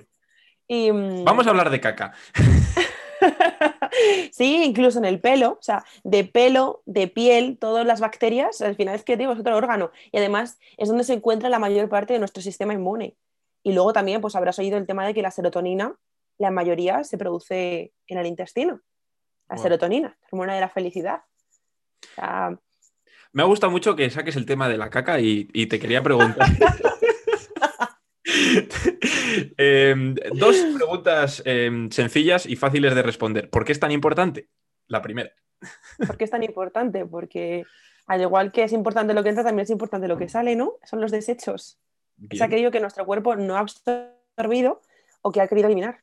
[0.68, 2.12] Mm, Vamos a hablar de caca.
[4.32, 8.76] sí, incluso en el pelo, o sea, de pelo, de piel, todas las bacterias, al
[8.76, 11.88] final es que digo, es otro órgano y además es donde se encuentra la mayor
[11.88, 13.16] parte de nuestro sistema inmune.
[13.62, 15.94] Y luego también, pues habrás oído el tema de que la serotonina,
[16.38, 18.80] la mayoría se produce en el intestino.
[19.48, 21.22] La serotonina, la hormona de la felicidad.
[22.02, 22.58] O sea,
[23.32, 26.46] me ha gustado mucho que saques el tema de la caca y, te quería preguntar.
[29.56, 33.50] Em, dos preguntas em, sencillas y fáciles de responder.
[33.50, 34.48] ¿Por qué es tan importante?
[34.88, 35.32] La primera.
[36.06, 37.06] ¿Por qué es tan importante?
[37.06, 37.64] Porque
[38.06, 40.74] al igual que es importante lo que entra, también es importante lo que sale, ¿no?
[40.84, 41.78] Son los desechos.
[42.30, 44.82] Es aquello que nuestro cuerpo no ha absorbido
[45.22, 45.98] o que ha querido eliminar.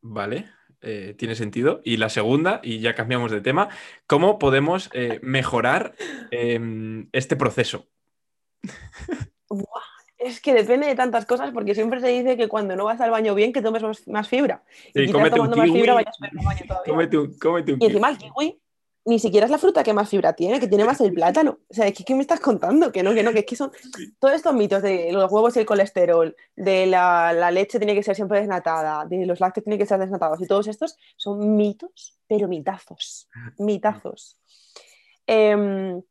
[0.00, 0.46] Vale.
[0.80, 1.80] Eh, tiene sentido.
[1.84, 3.68] Y la segunda, y ya cambiamos de tema,
[4.06, 5.94] ¿cómo podemos eh, mejorar
[6.30, 7.88] em, este proceso?
[10.18, 13.10] Es que depende de tantas cosas, porque siempre se dice que cuando no vas al
[13.10, 14.62] baño bien, que tomes más, fibra.
[14.92, 17.76] Y, tomando más fibra, vayas a baño todavía.
[17.78, 18.60] y encima el kiwi
[19.08, 21.60] ni siquiera es la fruta que más fibra tiene, que tiene más el plátano.
[21.68, 22.92] O sea, ¿qué, me estás contando?
[22.92, 23.72] Que no, que no, que es que son
[24.18, 28.14] todos estos mitos de los huevos y el colesterol, de la, leche tiene que ser
[28.14, 32.48] siempre desnatada, de los lácteos tienen que ser desnatados y todos estos son mitos, pero
[32.48, 34.38] mitazos, mitazos.
[35.26, 36.02] Em,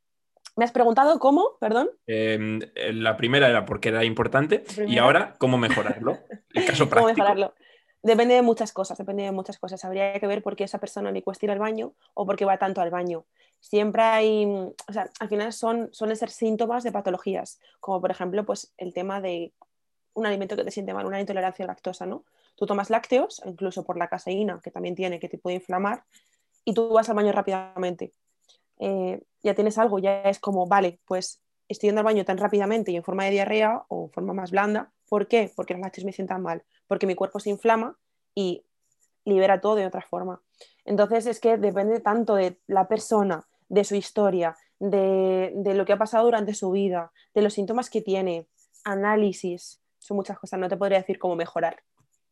[0.58, 1.52] ¿Me has preguntado cómo?
[1.60, 1.92] Perdón.
[2.08, 2.60] Em,
[2.94, 6.18] la primera era porque era importante y ahora cómo mejorarlo.
[6.52, 6.96] El caso práctico.
[6.96, 7.54] ¿Cómo mejorarlo?
[8.02, 9.86] Depende de muchas cosas, depende de muchas cosas.
[9.86, 12.46] Habría que ver por qué esa persona le cuesta ir al baño o por qué
[12.46, 13.26] va tanto al baño.
[13.60, 18.44] siempre hay, o sea, al final son, suelen ser síntomas de patologías, como por ejemplo,
[18.44, 19.54] pues el tema de
[20.14, 22.26] un alimento que te siente mal, una intolerancia a lactosa, ¿no?
[22.56, 26.04] Tú tomas lácteos, incluso por la caseína, que también tiene, que te puede inflamar,
[26.66, 28.14] y tú vas al baño rápidamente.
[28.80, 32.92] Eh, ya tienes algo, ya es como, vale, pues estoy yendo al baño tan rápidamente
[32.92, 34.92] y en forma de diarrea o en forma más blanda.
[35.10, 35.52] ¿Por qué?
[35.56, 37.98] Porque los lácteos me sientan mal, porque mi cuerpo se inflama
[38.36, 38.64] y
[39.26, 40.42] libera todo de otra forma.
[40.86, 45.98] Entonces es que depende tanto de la persona, de su historia, de, lo que ha
[45.98, 48.48] pasado durante su vida, de los síntomas que tiene,
[48.86, 51.84] análisis, son muchas cosas, no te podría decir cómo mejorar.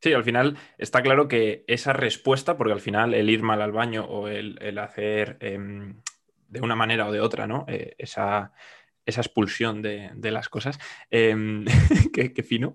[0.02, 3.72] Sí, al final está claro que esa respuesta, porque al final el ir mal al
[3.72, 6.02] baño o el, hacer em,
[6.48, 7.66] de una manera o de otra, ¿no?
[7.68, 8.52] Eh, esa,
[9.06, 10.80] esa expulsión de, las cosas,
[11.12, 11.36] eh,
[12.14, 12.74] qué, fino,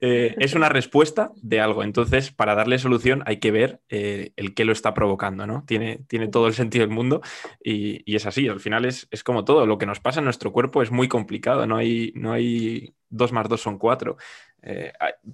[0.00, 1.82] eh, es una respuesta de algo.
[1.82, 5.64] Entonces, para darle solución hay que ver eh, el qué lo está provocando, ¿no?
[5.66, 7.20] Tiene, tiene todo el sentido del mundo
[7.62, 8.48] y, es así.
[8.48, 9.66] Al final es, como todo.
[9.66, 11.66] Lo que nos pasa en nuestro cuerpo es muy complicado.
[11.66, 14.16] No hay, no hay dos más dos son cuatro.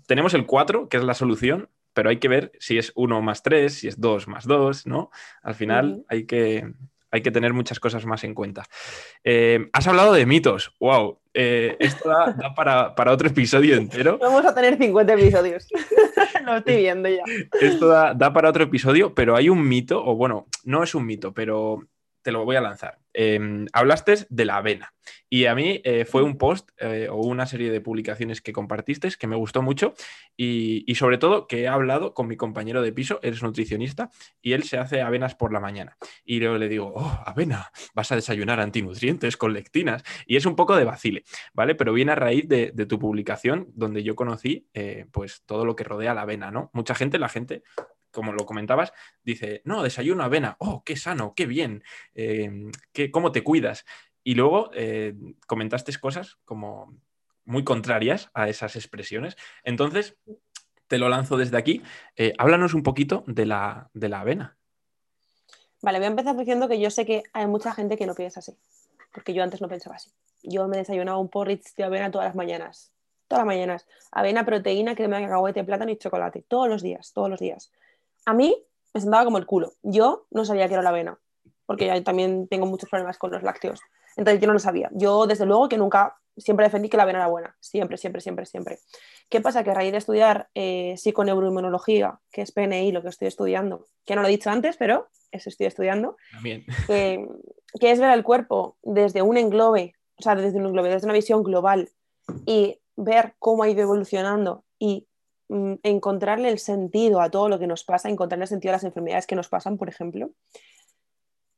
[0.06, 3.42] tenemos el cuatro, que es la solución, pero hay que ver si es uno más
[3.42, 5.10] tres, si es dos más dos, ¿no?
[5.42, 6.72] Al final hay que,
[7.10, 8.64] hay que tener muchas cosas más en cuenta.
[9.24, 10.74] Eh, has hablado de mitos.
[10.80, 11.18] ¡Wow!
[11.32, 14.18] Eh, esto da, para, otro episodio entero.
[14.20, 15.68] Vamos a tener 50 episodios.
[16.44, 17.22] Lo estoy viendo ya.
[17.60, 21.32] Esto da, para otro episodio, pero hay un mito, o bueno, no es un mito,
[21.32, 21.82] pero
[22.22, 22.98] te lo voy a lanzar.
[23.12, 24.94] Em, hablaste de la avena
[25.28, 29.10] y a mí eh, fue un post eh, o una serie de publicaciones que compartiste
[29.18, 29.94] que me gustó mucho
[30.36, 34.52] y, sobre todo que he hablado con mi compañero de piso, él es nutricionista y
[34.52, 35.96] él se hace avenas por la mañana.
[36.24, 40.56] Y luego le digo, oh, avena, vas a desayunar antinutrientes con lectinas y es un
[40.56, 41.74] poco de vacile, ¿vale?
[41.74, 45.84] Pero viene a raíz de, tu publicación donde yo conocí eh, pues todo lo que
[45.84, 46.70] rodea la avena, ¿no?
[46.72, 47.62] Mucha gente, la gente
[48.10, 48.92] como lo comentabas,
[49.22, 51.82] dice, no, desayuno avena, oh, qué sano, qué bien,
[52.14, 53.84] eh, qué, cómo te cuidas.
[54.22, 55.14] Y luego eh,
[55.46, 56.94] comentaste cosas como
[57.44, 59.36] muy contrarias a esas expresiones.
[59.64, 60.16] Entonces,
[60.86, 61.82] te lo lanzo desde aquí.
[62.16, 64.56] Eh, háblanos un poquito de la, de la avena.
[65.82, 68.40] Vale, voy a empezar diciendo que yo sé que hay mucha gente que no piensa
[68.40, 68.58] así,
[69.14, 70.10] porque yo antes no pensaba así.
[70.42, 72.92] Yo me desayunaba un porridge de avena todas las mañanas,
[73.28, 73.86] todas las mañanas.
[74.12, 77.72] Avena, proteína, crema de cacahuete, plátano y chocolate, todos los días, todos los días
[78.30, 78.54] a mí
[78.94, 79.72] me sentaba como el culo.
[79.82, 81.18] Yo no sabía que era la avena,
[81.66, 83.80] porque yo también tengo muchos problemas con los lácteos.
[84.16, 84.90] Entonces yo no lo sabía.
[84.92, 87.56] Yo desde luego que nunca, siempre defendí que la avena era buena.
[87.60, 88.78] Siempre, siempre, siempre, siempre.
[89.28, 89.64] ¿Qué pasa?
[89.64, 94.14] Que a raíz de estudiar eh, psiconeuroinmunología, que es PNI, lo que estoy estudiando, que
[94.14, 96.64] no lo he dicho antes, pero eso estoy estudiando, También.
[96.86, 97.28] que
[97.80, 101.42] es ver el cuerpo desde un englobe, o sea, desde un englobe, desde una visión
[101.42, 101.88] global
[102.46, 105.06] y ver cómo ha ido evolucionando y
[105.82, 109.26] encontrarle el sentido a todo lo que nos pasa, encontrarle el sentido a las enfermedades
[109.26, 110.30] que nos pasan, por ejemplo.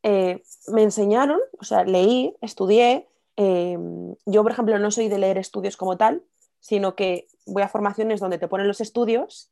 [0.03, 3.09] Eh, me enseñaron, o sea, leí, estudié.
[3.37, 3.79] Eh,
[4.27, 6.23] yo, por ejemplo, no soy de leer estudios como tal,
[6.61, 9.51] sino que voy a formaciones donde te ponen los estudios,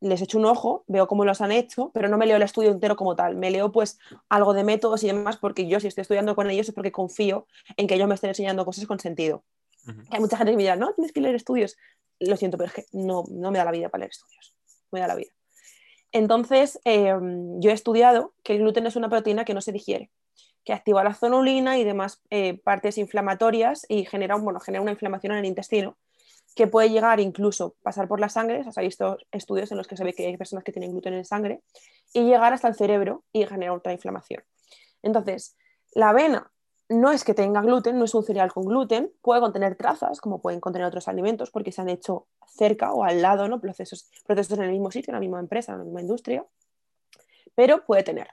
[0.00, 2.70] les echo un ojo, veo cómo los han hecho, pero no me leo el estudio
[2.70, 3.36] entero como tal.
[3.36, 6.68] Me leo pues algo de métodos y demás, porque yo si estoy estudiando con ellos
[6.68, 9.44] es porque confío en que ellos me estén enseñando cosas con sentido.
[10.10, 11.76] Hay mucha gente que me dirá, no, tienes que leer estudios
[12.20, 15.00] lo siento, pero es que no, me da la vida para leer estudios, no me
[15.00, 15.30] da la vida.
[16.12, 20.10] Entonces, em, yo he estudiado que el gluten es una proteína que no se digiere,
[20.64, 25.32] que activa la zonulina y demás eh, partes inflamatorias y genera, bueno, genera una inflamación
[25.32, 25.96] en el intestino
[26.56, 29.86] que puede llegar incluso pasar por la sangre, o sea, hay visto estudios en los
[29.86, 31.62] que se ve que hay personas que tienen gluten en sangre,
[32.12, 34.42] y llegar hasta el cerebro y generar otra inflamación.
[35.00, 35.56] Entonces,
[35.92, 36.50] la avena
[36.90, 40.42] no es que tenga gluten, no es un cereal con gluten, puede contener trazas, como
[40.42, 43.60] pueden contener otros alimentos, porque se han hecho cerca o al lado, ¿no?
[43.60, 46.44] procesos, procesos en el mismo sitio, en la misma empresa, en la misma industria,
[47.54, 48.28] pero puede tener.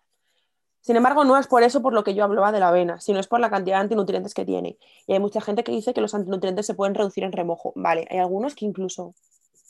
[0.81, 3.19] Sin embargo, no es por eso por lo que yo hablaba de la avena, sino
[3.19, 4.79] es por la cantidad de antinutrientes que tiene.
[5.05, 7.73] Y hay mucha gente que dice que los antinutrientes se pueden reducir en remojo.
[7.75, 9.13] Vale, hay algunos que incluso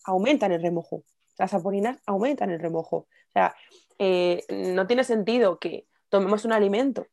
[0.05, 1.03] aumentan el remojo.
[1.37, 2.97] Las saponinas aumentan el remojo.
[2.97, 3.53] O sea,
[3.99, 7.07] eh, no tiene sentido que tomemos un alimento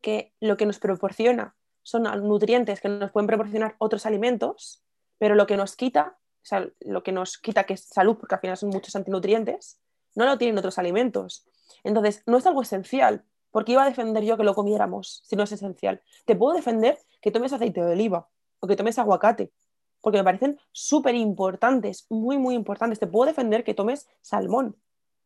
[0.00, 4.82] que lo que nos proporciona son nutrientes que nos pueden proporcionar otros alimentos,
[5.18, 8.34] pero lo que nos quita, o sea, lo que nos quita que es salud, porque
[8.34, 9.80] al final son muchos antinutrientes,
[10.14, 11.46] no lo tienen otros alimentos.
[11.84, 15.44] Entonces, no es algo esencial, porque iba a defender yo que lo comiéramos si no
[15.44, 16.02] es esencial.
[16.24, 18.28] Te puedo defender que tomes aceite de oliva
[18.60, 19.52] o que tomes aguacate,
[20.00, 22.98] porque me parecen súper importantes, muy, muy importantes.
[22.98, 24.76] Te puedo defender que tomes salmón.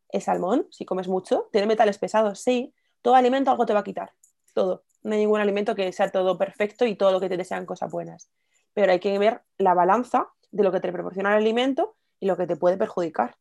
[0.09, 3.83] El salmón, si comes mucho, tiene metales pesados, sí, todo alimento algo te va a
[3.83, 4.13] quitar
[4.55, 4.83] todo.
[5.03, 7.91] No hay ningún alimento que sea todo perfecto y todo lo que te desean cosas
[7.91, 8.31] buenas.
[8.73, 12.35] Pero hay que ver la balanza de lo que te proporciona el alimento y lo
[12.35, 13.37] que te puede perjudicar.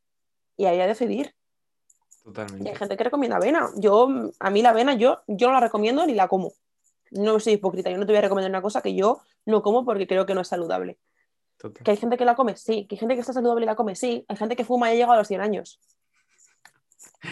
[0.59, 1.35] Y ahí a decidir.
[2.23, 2.65] Totalmente.
[2.65, 3.71] Y hay gente que recomienda avena.
[3.77, 4.09] Yo,
[4.39, 6.53] a mí la avena, yo, yo no la recomiendo ni la como.
[7.11, 9.85] No soy hipócrita, yo no te voy a recomendar una cosa que yo no como
[9.85, 10.99] porque creo que no es saludable.
[11.57, 11.83] Total.
[11.85, 12.87] Que hay gente que la come, sí.
[12.87, 14.25] Que hay gente que está saludable y la come, sí.
[14.29, 15.81] Hay gente que fuma y ha llegado a los 100 años.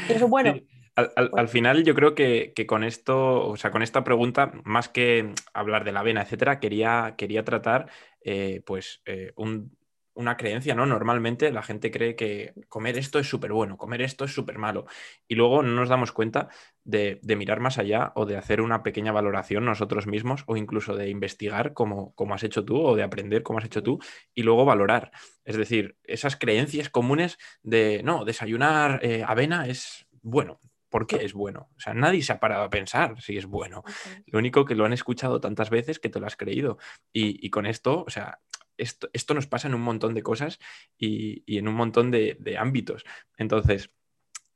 [0.08, 0.54] Y eso es bueno.
[0.62, 4.04] Sí, Al, al- al final yo creo que, que con esto, o sea, con esta
[4.04, 7.90] pregunta, más que hablar de la avena, etcétera, quería, quería tratar
[8.22, 9.76] eh, pues eh, un-
[10.14, 10.84] una creencia, ¿no?
[10.84, 14.84] Normalmente la gente cree que comer esto es súper bueno, comer esto es súper malo.
[15.26, 16.48] Y luego no nos damos cuenta
[16.84, 20.94] de, de mirar más allá o de hacer una pequeña valoración nosotros mismos o incluso
[20.96, 23.98] de investigar como, como has hecho tú o de aprender como has hecho tú
[24.34, 25.12] y luego valorar.
[25.46, 30.60] Es decir, esas creencias comunes de, no, desayunar eh, avena es bueno.
[30.92, 31.70] ¿Por qué es bueno?
[31.74, 33.82] O sea, nadie se ha parado a pensar si es bueno.
[34.26, 36.76] Lo único que lo han escuchado tantas veces que te lo has creído.
[37.14, 38.40] Y, y con esto, o sea,
[38.76, 40.58] esto, esto nos pasa en un montón de cosas
[40.98, 43.04] y, y en un montón de, de ámbitos.
[43.38, 43.90] Entonces,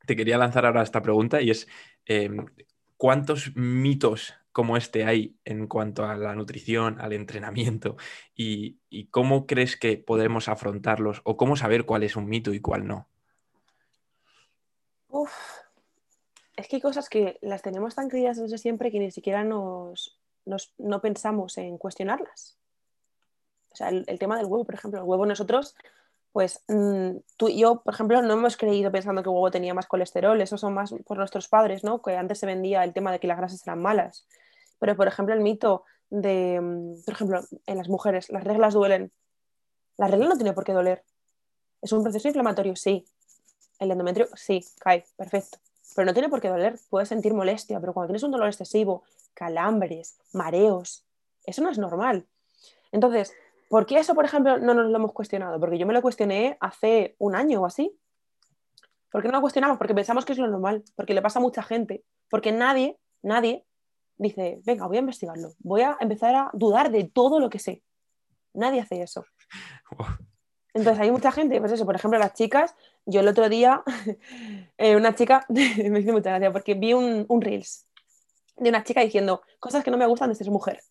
[0.05, 1.67] te quería lanzar ahora esta pregunta y es,
[2.05, 2.29] eh,
[2.97, 7.97] ¿cuántos mitos como este hay en cuanto a la nutrición, al entrenamiento?
[8.35, 12.59] Y, y cómo crees que podemos afrontarlos o cómo saber cuál es un mito y
[12.59, 13.09] cuál no?
[15.09, 15.31] Uf,
[16.57, 20.19] es que hay cosas que las tenemos tan creídas desde siempre que ni siquiera nos,
[20.45, 22.57] nos- no pensamos en cuestionarlas.
[23.69, 25.75] O sea, el, tema del huevo, por ejemplo, el huevo nosotros,
[26.31, 29.75] pues mm, tú y yo, por ejemplo, no hemos creído pensando que el huevo tenía
[29.75, 32.01] más colesterol, eso son más por nuestros padres, ¿no?
[32.01, 34.27] Que antes se vendía el tema de que las grasas eran malas.
[34.79, 39.11] Pero, por ejemplo, el mito de, mm, por ejemplo, en las mujeres, las reglas duelen.
[39.97, 41.03] La regla no tiene por qué doler.
[41.83, 42.75] ¿Es un proceso inflamatorio?
[42.75, 43.05] Sí.
[43.77, 45.59] El endometrio, sí, cae, perfecto.
[45.97, 46.77] Pero no tiene por qué doler.
[46.91, 51.07] Puedes sentir molestia, pero cuando tienes un dolor excesivo, calambres, mareos,
[51.43, 52.27] eso no es normal.
[52.91, 53.33] Entonces,
[53.67, 55.59] ¿por qué eso, por ejemplo, no nos lo hemos cuestionado?
[55.59, 57.97] Porque yo me lo cuestioné hace un año o así.
[59.11, 59.79] ¿Por qué no lo cuestionamos?
[59.79, 63.65] Porque pensamos que es lo normal, porque le pasa a mucha gente, porque nadie, nadie
[64.17, 67.81] dice, venga, voy a investigarlo, voy a empezar a dudar de todo lo que sé.
[68.53, 69.25] Nadie hace eso.
[70.77, 72.75] Entonces hay mucha gente, pues eso, por ejemplo, las chicas,
[73.07, 73.81] yo el otro día,
[74.77, 77.87] eh, una chica, me hizo mucha gracia porque vi un, un Reels
[78.57, 80.83] de una chica diciendo cosas que no me gustan de ser mujer.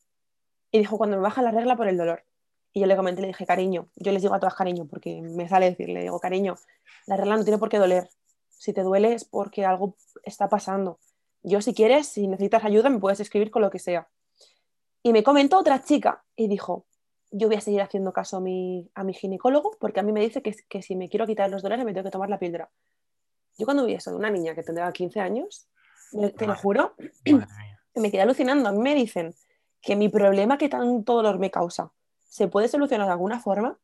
[0.73, 2.25] Y dijo, cuando me baja la regla por el dolor.
[2.73, 5.49] Y yo le comenté, le dije, cariño, yo les digo a todas cariño, porque me
[5.49, 6.57] sale decirle, digo, cariño,
[7.07, 8.09] la regla no tiene por qué doler.
[8.49, 10.99] Si te duele es porque algo está pasando.
[11.45, 14.09] Yo si quieres, si necesitas ayuda, me puedes escribir con lo que sea.
[15.05, 16.87] Y me comentó otra chica y dijo,
[17.31, 20.21] yo voy a seguir haciendo caso a mi, a mi ginecólogo porque a mí me
[20.21, 22.71] dice que, que si me quiero quitar los dolores me tengo que tomar la píldora.
[23.59, 25.69] Yo cuando vi eso de una niña que tendría 15 años,
[26.13, 26.95] me- te lo juro,
[27.95, 28.69] me quedé alucinando.
[28.69, 29.35] A mí me dicen
[29.81, 31.93] que mi problema que tanto dolor me causa
[32.29, 33.79] se puede solucionar de alguna forma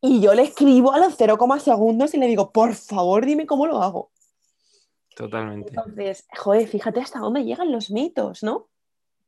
[0.00, 3.66] y yo le escribo a los 0, segundos y le digo, por favor, dime cómo
[3.66, 4.12] lo hago.
[5.16, 5.68] Totalmente.
[5.70, 8.68] Entonces, joder, fíjate hasta dónde llegan los mitos, ¿no?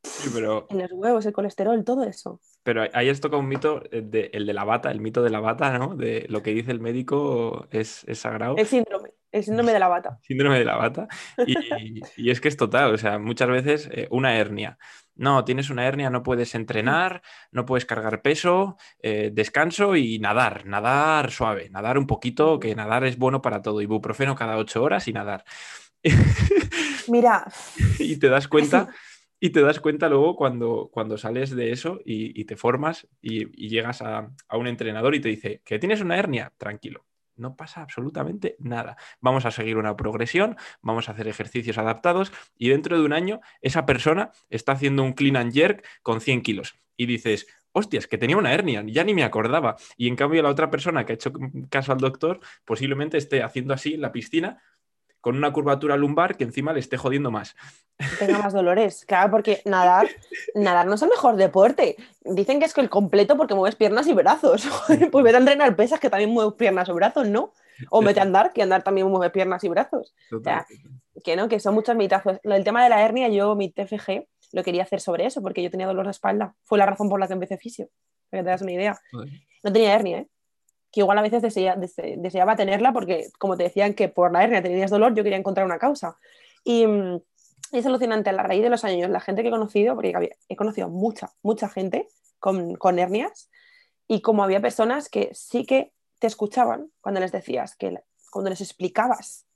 [0.04, 2.40] Sí, pero, En los huevos, el colesterol, todo eso.
[2.64, 5.30] pero ahí has tocado un mito, eh, de- el de la bata, el mito de
[5.30, 5.94] la bata, ¿no?
[5.94, 8.56] De lo que dice el médico es, es sagrado.
[8.56, 10.18] El síndrome, el síndrome de la bata.
[10.26, 11.06] Síndrome de la bata.
[11.46, 14.76] Y, y es que es total, o sea, muchas veces eh, una hernia.
[15.14, 17.22] No, tienes una hernia, no puedes entrenar,
[17.52, 23.04] no puedes cargar peso, eh, descanso y nadar, nadar suave, nadar un poquito, que nadar
[23.04, 25.44] es bueno para todo, ibuprofeno cada ocho horas y nadar.
[27.08, 27.46] Mira,
[27.98, 28.88] y te das cuenta,
[29.44, 33.70] y te das cuenta luego cuando, cuando sales de eso y, te formas y, y
[33.70, 37.06] llegas a, a un entrenador y te dice que tienes una hernia, tranquilo.
[37.34, 38.96] No pasa absolutamente nada.
[39.20, 43.40] Vamos a seguir una progresión, vamos a hacer ejercicios adaptados y dentro de un año
[43.62, 48.18] esa persona está haciendo un clean and jerk con 100 kilos y dices, hostias, que
[48.18, 49.74] tenía una hernia, ya ni me acordaba.
[49.96, 51.32] Y en cambio la otra persona que ha hecho
[51.68, 54.62] caso al doctor posiblemente esté haciendo así en la piscina
[55.22, 57.56] con una curvatura lumbar que encima le esté jodiendo más.
[58.18, 59.06] tenga más dolores.
[59.06, 60.08] Claro, porque nadar,
[60.54, 61.96] nadar no es el mejor deporte.
[62.24, 64.68] Dicen que es que el completo porque mueves piernas y brazos.
[65.12, 67.52] Pues vete a entrenar pesas que también mueves piernas o brazos, ¿no?
[67.90, 70.12] O vete a andar, que andar también mueve piernas y brazos.
[70.28, 70.64] Total.
[71.22, 72.40] Que no, que son muchos mitazos.
[72.42, 75.70] Del tema de la hernia, yo mi TFG lo quería hacer sobre eso, porque yo
[75.70, 76.56] tenía dolor de espalda.
[76.64, 77.88] Fue la razón por la que empecé fisio,
[78.28, 78.98] para que te das una idea.
[79.62, 80.28] No tenía hernia, ¿eh?
[80.92, 84.44] Que igual a veces desea- dese- deseaba tenerla porque, como te decían que por la
[84.44, 86.16] hernia tenías dolor, yo quería encontrar una causa.
[86.64, 87.20] Y, mm,
[87.72, 90.36] y es alucinante a la raíz de los años, la gente que he conocido, porque
[90.48, 92.06] he conocido mucha, mucha gente
[92.38, 93.50] con, con hernias,
[94.06, 97.98] y como había personas que sí que te escuchaban cuando les decías, que
[98.30, 99.46] cuando les explicabas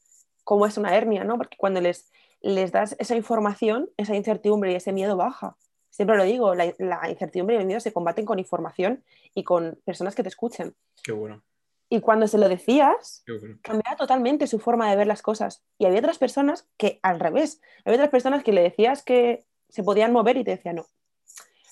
[0.45, 1.37] cómo es una hernia, ¿no?
[1.37, 2.11] Porque cuando les,
[2.41, 5.57] les das esa información, esa incertidumbre y ese miedo baja.
[5.97, 9.03] Siempre lo digo, la, la incertidumbre y el miedo se combaten con información
[9.35, 10.77] y con personas que te escuchen.
[11.03, 11.43] Qué bueno.
[11.89, 13.25] Y cuando se lo decías,
[13.63, 15.65] cambiaba totalmente su forma de ver las cosas.
[15.79, 17.63] Y había otras personas que al revés.
[17.87, 20.87] Había otras personas que le decías que se podían mover y te decían, no,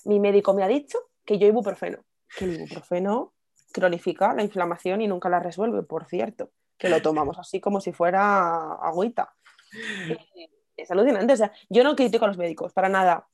[0.05, 2.03] mi médico me ha dicho que yo ibuprofeno.
[2.35, 3.35] Que el ibuprofeno
[3.73, 6.49] cronifica la inflamación y nunca la resuelve, por cierto.
[6.79, 9.35] Que lo tomamos así como si fuera agüita.
[10.77, 11.31] Es alucinante.
[11.31, 13.29] O sea, yo no critico a los médicos, para nada.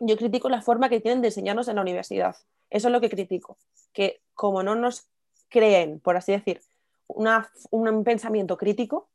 [0.00, 2.36] Yo critico la forma que tienen de enseñarnos en la universidad.
[2.70, 3.58] Eso es lo que critico.
[3.92, 5.08] Que como no nos
[5.48, 6.60] creen, por así decir,
[7.08, 9.08] un pensamiento crítico,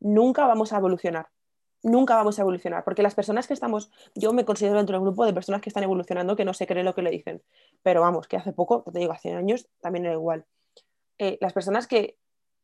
[0.00, 1.28] nunca vamos a evolucionar.
[1.82, 5.24] Nunca vamos a evolucionar, porque las personas que estamos, yo me considero dentro del grupo
[5.24, 7.42] de personas que están evolucionando, que no se creen lo que le dicen,
[7.82, 10.46] pero vamos, que hace poco, te digo, hace años también era igual.
[11.18, 12.16] Eh, las personas que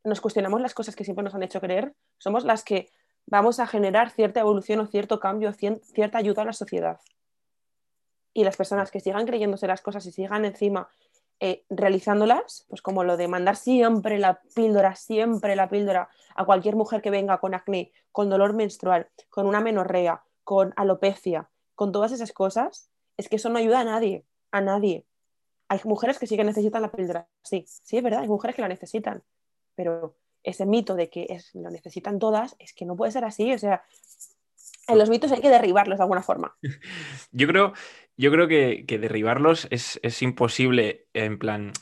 [0.03, 2.91] nos cuestionamos las cosas que siempre nos han hecho creer, somos las que
[3.27, 6.99] vamos a generar cierta evolución o cierto cambio, cierta ayuda a la sociedad.
[8.33, 10.89] Y las personas que sigan creyéndose las cosas y sigan encima
[11.45, 16.77] eh, realizándolas, pues como lo de mandar siempre la píldora, siempre la píldora a cualquier
[16.77, 22.13] mujer que venga con acné, con dolor menstrual, con una menorrea, con alopecia, con todas
[22.13, 25.05] esas cosas, es que eso no ayuda a nadie, a nadie.
[25.69, 28.63] Hay mujeres que sí que necesitan la píldora, sí, sí es verdad, hay mujeres que
[28.63, 29.25] la necesitan,
[29.75, 30.15] pero
[30.45, 33.59] ese mito de que es, lo necesitan todas es que no puede ser así, o
[33.59, 33.83] sea,
[34.89, 36.57] en los mitos hay que derribarlos de alguna forma.
[37.33, 37.73] Yo creo,
[38.17, 41.73] yo creo que, derribarlos es, es, imposible, en plan,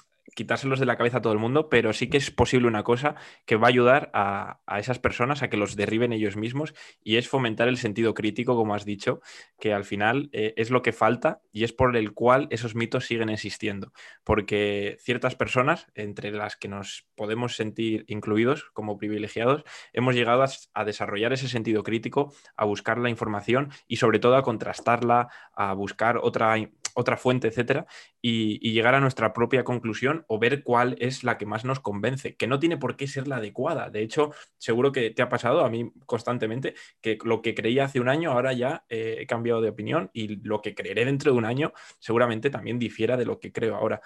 [0.40, 3.14] quitárselos de la cabeza a todo el mundo, pero sí que es posible una cosa
[3.44, 6.72] que va a ayudar a, esas personas a que los derriben ellos mismos
[7.04, 9.20] y es fomentar el sentido crítico, como has dicho,
[9.58, 13.04] que al final eh, es lo que falta y es por el cual esos mitos
[13.04, 13.92] siguen existiendo.
[14.24, 20.84] Porque ciertas personas, entre las que nos podemos sentir incluidos como privilegiados, hemos llegado a
[20.86, 26.16] desarrollar ese sentido crítico, a buscar la información y sobre todo a contrastarla, a buscar
[26.16, 26.56] otra
[27.00, 27.86] otra fuente, etcétera,
[28.20, 32.36] y, llegar a nuestra propia conclusión o ver cuál es la que más nos convence,
[32.36, 33.90] que no tiene por qué ser la adecuada.
[33.90, 38.00] De hecho, seguro que te ha pasado a mí constantemente que lo que creía hace
[38.00, 41.38] un año ahora ya eh, he cambiado de opinión y lo que creeré dentro de
[41.38, 44.00] un año seguramente también difiera de lo que creo ahora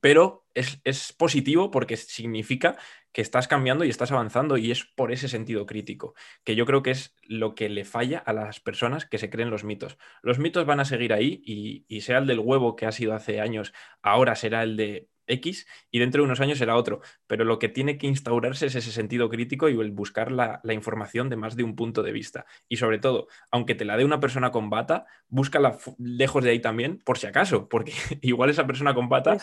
[0.00, 2.76] pero es, positivo porque significa
[3.12, 6.82] que estás cambiando y estás avanzando y es por ese sentido crítico, que yo creo
[6.82, 9.98] que es lo que le falla a las personas que se creen los mitos.
[10.22, 13.14] Los mitos van a seguir ahí y, y sea el del huevo que ha sido
[13.14, 17.00] hace años, ahora será el de X y dentro de unos años será otro.
[17.26, 21.28] Pero lo que tiene que instaurarse es ese sentido crítico y el buscar la, información
[21.28, 22.46] de más de un punto de vista.
[22.68, 26.60] Y sobre todo, aunque te la dé una persona con bata, búscala lejos de ahí
[26.60, 27.92] también, por si acaso, porque
[28.22, 29.38] igual esa persona con bata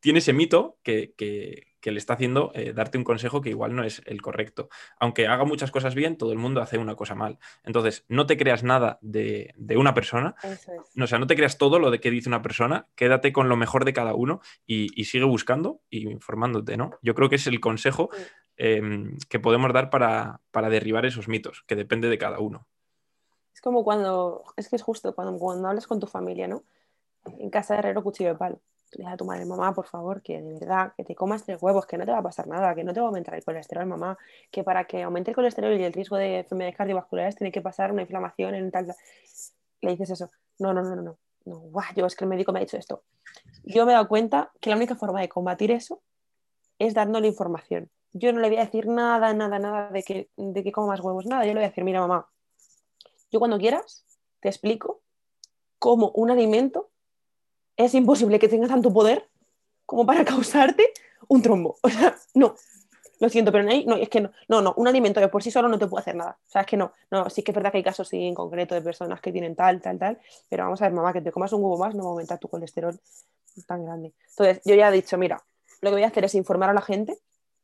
[0.00, 3.84] tiene ese mito que, que le está haciendo eh, darte un consejo que igual no
[3.84, 4.68] es el correcto.
[4.98, 7.38] Aunque haga muchas cosas bien, todo el mundo hace una cosa mal.
[7.64, 10.34] Entonces, no te creas nada de, una persona.
[10.94, 13.48] No, o sea, no te creas todo lo de que dice una persona, quédate con
[13.48, 16.90] lo mejor de cada uno y, sigue buscando y informándote, ¿no?
[17.00, 18.10] Yo creo que es el consejo
[18.56, 22.66] em, que podemos dar para, para derribar esos mitos, que depende de cada uno.
[23.54, 26.64] Es como cuando, es que es justo cuando, cuando hablas con tu familia, ¿no?
[27.38, 28.60] En casa de herrero, cuchillo de palo
[28.92, 31.86] le a tu madre, mamá, por favor, que de verdad, que te comas tres huevos,
[31.86, 33.86] que no te va a pasar nada, que no te va a aumentar el colesterol,
[33.86, 34.16] mamá,
[34.50, 37.92] que para que aumente el colesterol y el riesgo de enfermedades cardiovasculares tiene que pasar
[37.92, 38.94] una inflamación en tal...
[39.80, 42.52] Le dices eso, no, no, no, no, no, no, guau, yo es que el médico
[42.52, 43.04] me ha dicho esto.
[43.64, 46.02] Yo me he dado cuenta que la única forma de combatir eso
[46.78, 47.90] es dándole información.
[48.12, 51.26] Yo no le voy a decir nada, nada, nada de que, de que comas huevos,
[51.26, 51.44] nada.
[51.44, 52.28] Yo le voy a decir, mira, mamá,
[53.30, 54.04] yo cuando quieras
[54.40, 55.02] te explico
[55.78, 56.90] cómo un alimento
[57.78, 59.26] es imposible que tenga tanto poder
[59.86, 60.92] como para causarte
[61.28, 61.78] un trombo.
[61.82, 62.54] O sea, no.
[63.20, 65.50] Lo siento, pero no, no es que no, no, no, un alimento de por sí
[65.50, 66.38] solo no te puede hacer nada.
[66.46, 68.76] O sea, es que no, no, sí que es verdad que hay casos en concreto
[68.76, 71.52] de personas que tienen tal, tal, tal, pero vamos a ver, mamá, que te comas
[71.52, 72.96] un huevo más no va a aumentar tu colesterol
[73.66, 74.14] tan grande.
[74.30, 75.42] Entonces, yo ya he dicho, mira,
[75.80, 77.18] lo que voy a hacer es informar a la gente,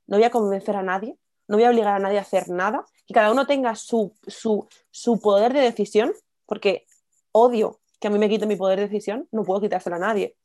[0.09, 2.85] no voy a convencer a nadie, no voy a obligar a nadie a hacer nada,
[3.07, 6.13] que cada uno tenga su, su, su poder de decisión,
[6.47, 6.85] porque
[7.31, 10.37] odio que a mí me quite mi poder de decisión, no puedo quitárselo a nadie.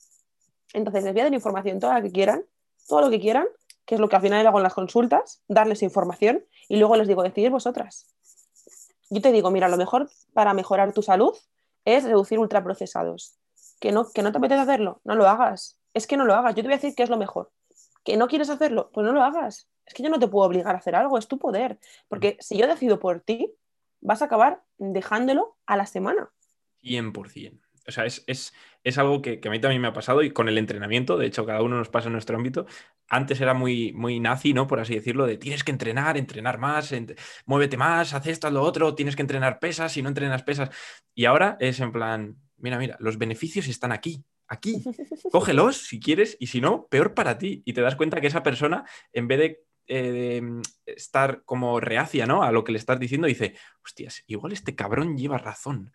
[0.72, 2.46] Entonces les voy a dar información toda la que quieran,
[2.88, 3.48] todo lo que quieran,
[3.86, 7.10] que es lo que al final hago en las consultas, darles información y luego les
[7.10, 8.08] digo, decidid vosotras.
[9.10, 11.36] Yo te digo, mira, lo mejor para mejorar tu salud
[11.84, 13.38] es reducir ultraprocesados.
[13.82, 15.78] Que no, que no te apetece hacerlo, no lo hagas.
[15.94, 16.56] Es que no lo hagas.
[16.56, 17.52] Yo te voy a decir que es lo mejor.
[18.06, 18.90] ¿Que no quieres hacerlo?
[18.94, 19.68] Pues no lo hagas.
[19.86, 21.78] Es que yo no te puedo obligar a hacer algo, es tu poder.
[22.08, 23.54] Porque si yo decido por ti,
[24.00, 26.32] vas a acabar dejándolo a la semana.
[26.84, 27.60] 100%.
[27.90, 28.54] O sea, es,
[28.98, 31.64] algo que, a mí también me ha pasado y con el entrenamiento, de hecho, cada
[31.64, 32.68] uno nos pasa en nuestro ámbito.
[33.08, 34.68] Antes era muy, muy nazi, ¿no?
[34.68, 36.94] Por así decirlo, de tienes que entrenar, entrenar más,
[37.46, 40.70] muévete más, haz esto, lo otro, tienes que entrenar pesas, si no entrenas pesas.
[41.16, 44.24] Y ahora es en plan, mira, mira, los beneficios están aquí.
[44.48, 44.84] aquí.
[45.32, 47.64] Cógelos si quieres y si no, peor para ti.
[47.66, 50.42] Y te das cuenta que esa persona, en vez de eh,
[50.86, 52.44] estar como reacia ¿no?
[52.44, 55.92] a lo que le estás diciendo, dice, hostias, igual este cabrón lleva razón.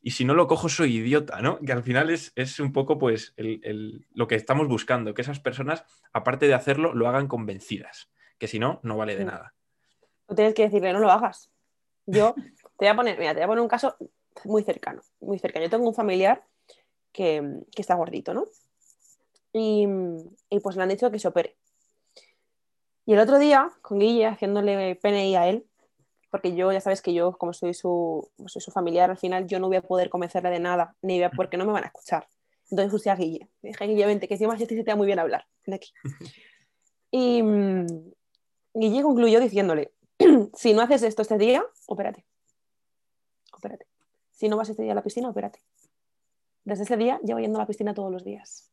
[0.00, 1.58] Y si no lo cojo, soy idiota, ¿no?
[1.58, 6.46] Que al final es, un poco pues lo que estamos buscando, que esas personas, aparte
[6.46, 9.54] de hacerlo, lo hagan convencidas, que si no, no vale de nada.
[10.28, 11.50] Tú tienes que decirle, no lo hagas.
[12.06, 12.34] Yo
[12.78, 13.96] te voy a poner, mira, te voy a poner un caso
[14.44, 15.64] muy cercano, muy cercano.
[15.64, 16.44] Yo tengo un familiar
[17.10, 18.46] que, está gordito, ¿no?
[19.52, 19.86] Y,
[20.48, 21.56] y, pues le han dicho que se opere.
[23.04, 25.66] Y el otro día, con Guille, haciéndole PNI a él,
[26.30, 29.58] porque yo ya sabes que yo, como soy su, soy su familiar, al final yo
[29.58, 31.88] no voy a poder convencerle de nada, ni voy a, porque no me van a
[31.88, 32.26] escuchar.
[32.70, 33.50] Entonces puse a Guille.
[33.60, 35.46] dije, Guille, vente, que encima se te da muy bien hablar.
[35.66, 35.92] Ven aquí.
[37.14, 37.86] Y mm,
[38.72, 39.92] Guille concluyó diciéndole,
[40.54, 42.24] si no haces esto este día, opérate.
[43.52, 43.86] Opérate.
[44.30, 45.60] Si no vas este día a la piscina, opérate.
[46.64, 48.70] Desde ese día llevo yendo a la piscina todos los días.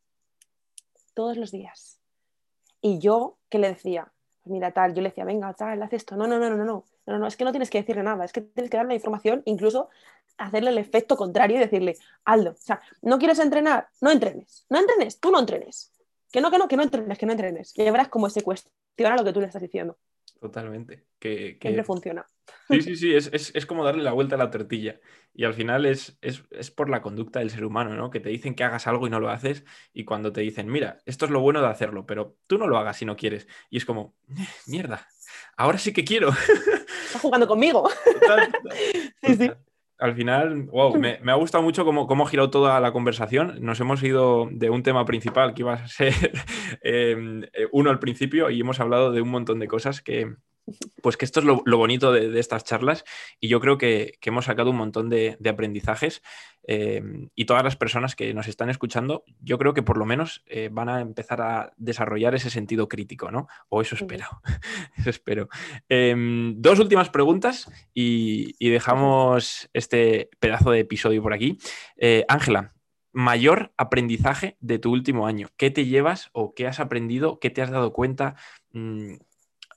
[1.12, 2.00] Todos los días.
[2.80, 4.10] Y yo, ¿qué le decía?
[4.50, 6.16] Mira, tal, yo le decía, venga, tal, haz esto.
[6.16, 8.24] No, no, no, no, no, no, no, no, es que no tienes que decirle nada,
[8.24, 9.88] es que tienes que darle la información, incluso
[10.36, 14.78] hacerle el efecto contrario y decirle, Aldo, o sea, no quieres entrenar, no entrenes, no
[14.78, 15.92] entrenes, tú no entrenes.
[16.32, 17.72] Que no, que no, que no entrenes, que no entrenes.
[17.76, 19.98] Y verás cómo se cuestiona lo que tú le estás diciendo.
[20.40, 21.04] Totalmente.
[21.18, 22.26] Que, Siempre funciona.
[22.68, 25.00] Sí, sí, sí, es, como darle la vuelta a la tortilla.
[25.34, 28.10] Y al final es, es, por la conducta del ser humano, ¿no?
[28.10, 29.64] Que te dicen que hagas algo y no lo haces.
[29.92, 32.78] Y cuando te dicen, mira, esto es lo bueno de hacerlo, pero tú no lo
[32.78, 33.48] hagas si no quieres.
[33.70, 34.14] Y es como,
[34.66, 35.06] mierda,
[35.56, 36.30] ahora sí que quiero.
[37.06, 37.88] Estás jugando conmigo.
[39.22, 39.50] sí, sí
[40.00, 43.58] al final, wow, me, ha gustado mucho cómo, cómo, ha girado toda la conversación.
[43.60, 46.14] Nos hemos ido de un tema principal que iba a ser
[46.82, 50.34] em, eh, uno al principio y hemos hablado de un montón de cosas que,
[51.02, 53.04] pues que esto es lo, bonito de, estas charlas
[53.40, 56.22] y yo creo que, hemos sacado un montón de, aprendizajes
[56.66, 57.02] eh,
[57.34, 60.68] y todas las personas que nos están escuchando, yo creo que por lo menos eh,
[60.70, 63.48] van a empezar a desarrollar ese sentido crítico, ¿no?
[63.68, 64.26] O eso espero,
[64.96, 65.48] eso espero.
[65.88, 71.58] Em, dos últimas preguntas y, dejamos este pedazo de episodio por aquí.
[71.96, 72.72] Eh, Ángela,
[73.12, 75.48] mayor aprendizaje de tu último año.
[75.56, 77.38] ¿Qué te llevas o qué has aprendido?
[77.40, 78.36] ¿Qué te has dado cuenta?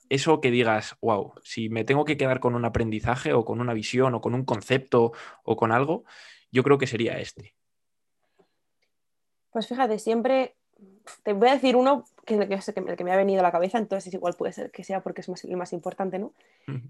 [0.08, 3.72] Eso que digas, wow, si me tengo que quedar con un aprendizaje o con una
[3.72, 5.12] visión o con un concepto
[5.44, 6.04] o con algo,
[6.52, 7.54] yo creo que sería este.
[9.50, 10.56] Pues fíjate, siempre
[11.22, 13.78] te voy a decir uno que, es el que me ha venido a la cabeza,
[13.78, 16.32] entonces igual puede ser que sea porque es el más importante, ¿no?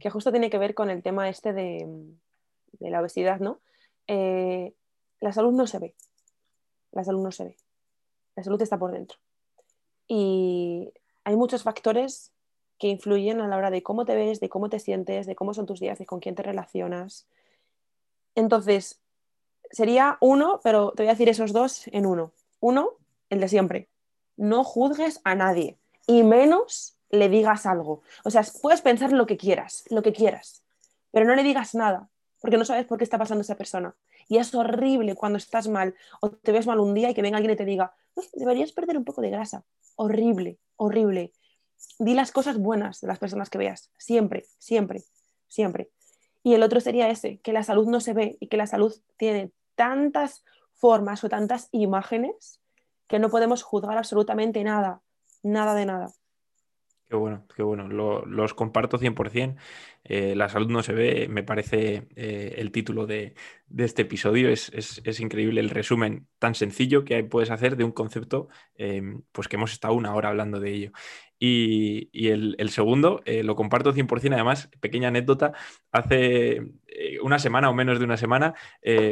[0.00, 1.86] Que justo tiene que ver con el tema este de,
[2.80, 3.60] la obesidad, ¿no?
[4.06, 4.74] Eh,
[5.20, 5.94] la salud no se ve.
[6.92, 7.56] La salud no se ve.
[8.36, 9.18] La salud está por dentro.
[10.06, 10.92] Y
[11.24, 12.33] hay muchos factores
[12.78, 15.54] que influyen a la hora de cómo te ves, de cómo te sientes, de cómo
[15.54, 17.26] son tus días, de con quién te relacionas.
[18.34, 19.00] Entonces,
[19.70, 22.32] sería uno, pero te voy a decir esos dos en uno.
[22.60, 22.90] Uno,
[23.30, 23.88] el de siempre.
[24.36, 28.02] No juzgues a nadie y menos le digas algo.
[28.24, 30.62] O sea, puedes pensar lo que quieras, lo que quieras,
[31.12, 32.08] pero no le digas nada,
[32.40, 33.94] porque no sabes por qué está pasando esa persona.
[34.28, 37.36] Y es horrible cuando estás mal o te ves mal un día y que venga
[37.36, 37.94] alguien y te diga,
[38.32, 39.64] deberías perder un poco de grasa.
[39.96, 41.32] Horrible, horrible
[41.98, 45.02] di las cosas buenas de las personas que veas, siempre, siempre,
[45.48, 45.90] siempre.
[46.42, 48.92] Y el otro sería ese, que la salud no se ve y que la salud
[49.16, 52.60] tiene tantas formas o tantas imágenes
[53.06, 55.00] que no podemos juzgar absolutamente nada,
[55.42, 56.10] nada de nada.
[57.08, 57.88] Qué bueno, qué bueno.
[57.88, 59.56] los comparto 100%.
[60.04, 63.34] Eh, la salud no se ve, me parece eh, el título de,
[63.76, 64.50] este episodio.
[64.50, 69.02] Es, increíble el resumen tan sencillo que puedes hacer de un concepto eh,
[69.32, 70.92] pues que hemos estado una hora hablando de ello.
[71.46, 75.52] Y, el, segundo, eh, lo comparto 100%, además, pequeña anécdota,
[75.92, 78.54] hace eh, una semana o menos de una semana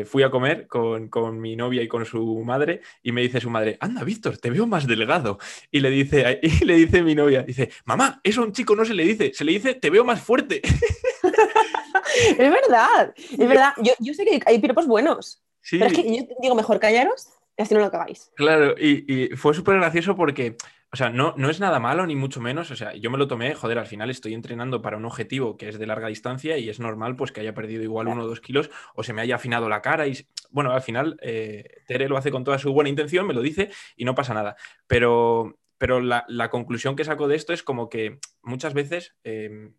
[0.06, 3.76] fui a comer con, mi novia y con su madre y me dice su madre,
[3.80, 5.38] anda, Víctor, te veo más delgado.
[5.70, 8.86] Y le dice, y le dice mi novia, dice, mamá, eso a un chico no
[8.86, 10.62] se le dice, se le dice, te veo más fuerte.
[12.30, 13.72] es verdad, es verdad.
[14.00, 17.74] Yo, sé que hay piropos buenos, pero es que yo digo, mejor callaros y así
[17.74, 18.30] no lo cagáis.
[18.36, 20.56] Claro, y, y fue súper gracioso porque
[20.94, 22.70] o sea, no, no es nada malo, ni mucho menos.
[22.70, 25.70] O sea, yo me lo tomé, joder, al final estoy entrenando para un objetivo que
[25.70, 28.42] es de larga distancia y es normal pues que haya perdido igual uno o dos
[28.42, 32.18] kilos o se me haya afinado la cara y bueno, al final eh, Tere lo
[32.18, 34.54] hace con toda su buena intención, me lo dice y no pasa nada.
[34.86, 39.72] Pero, pero la, conclusión que saco de esto es como que muchas veces em,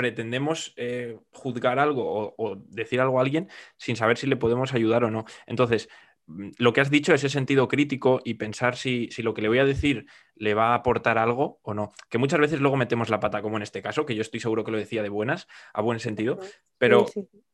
[0.00, 4.72] pretendemos eh, juzgar algo o, o decir algo a alguien sin saber si le podemos
[4.72, 5.26] ayudar o no.
[5.46, 5.90] Entonces,
[6.26, 9.58] mm, lo que has dicho, ese sentido crítico y pensar si, lo que le voy
[9.58, 11.92] a decir le va a aportar algo o no.
[12.08, 14.64] Que muchas veces luego metemos la pata, como en este caso, que yo estoy seguro
[14.64, 16.38] que lo decía de buenas, a buen sentido,
[16.78, 17.04] pero,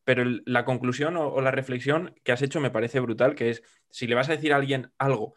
[0.04, 4.06] pero la conclusión o, la reflexión que has hecho me parece brutal, que es, si
[4.06, 5.34] le vas a decir a alguien algo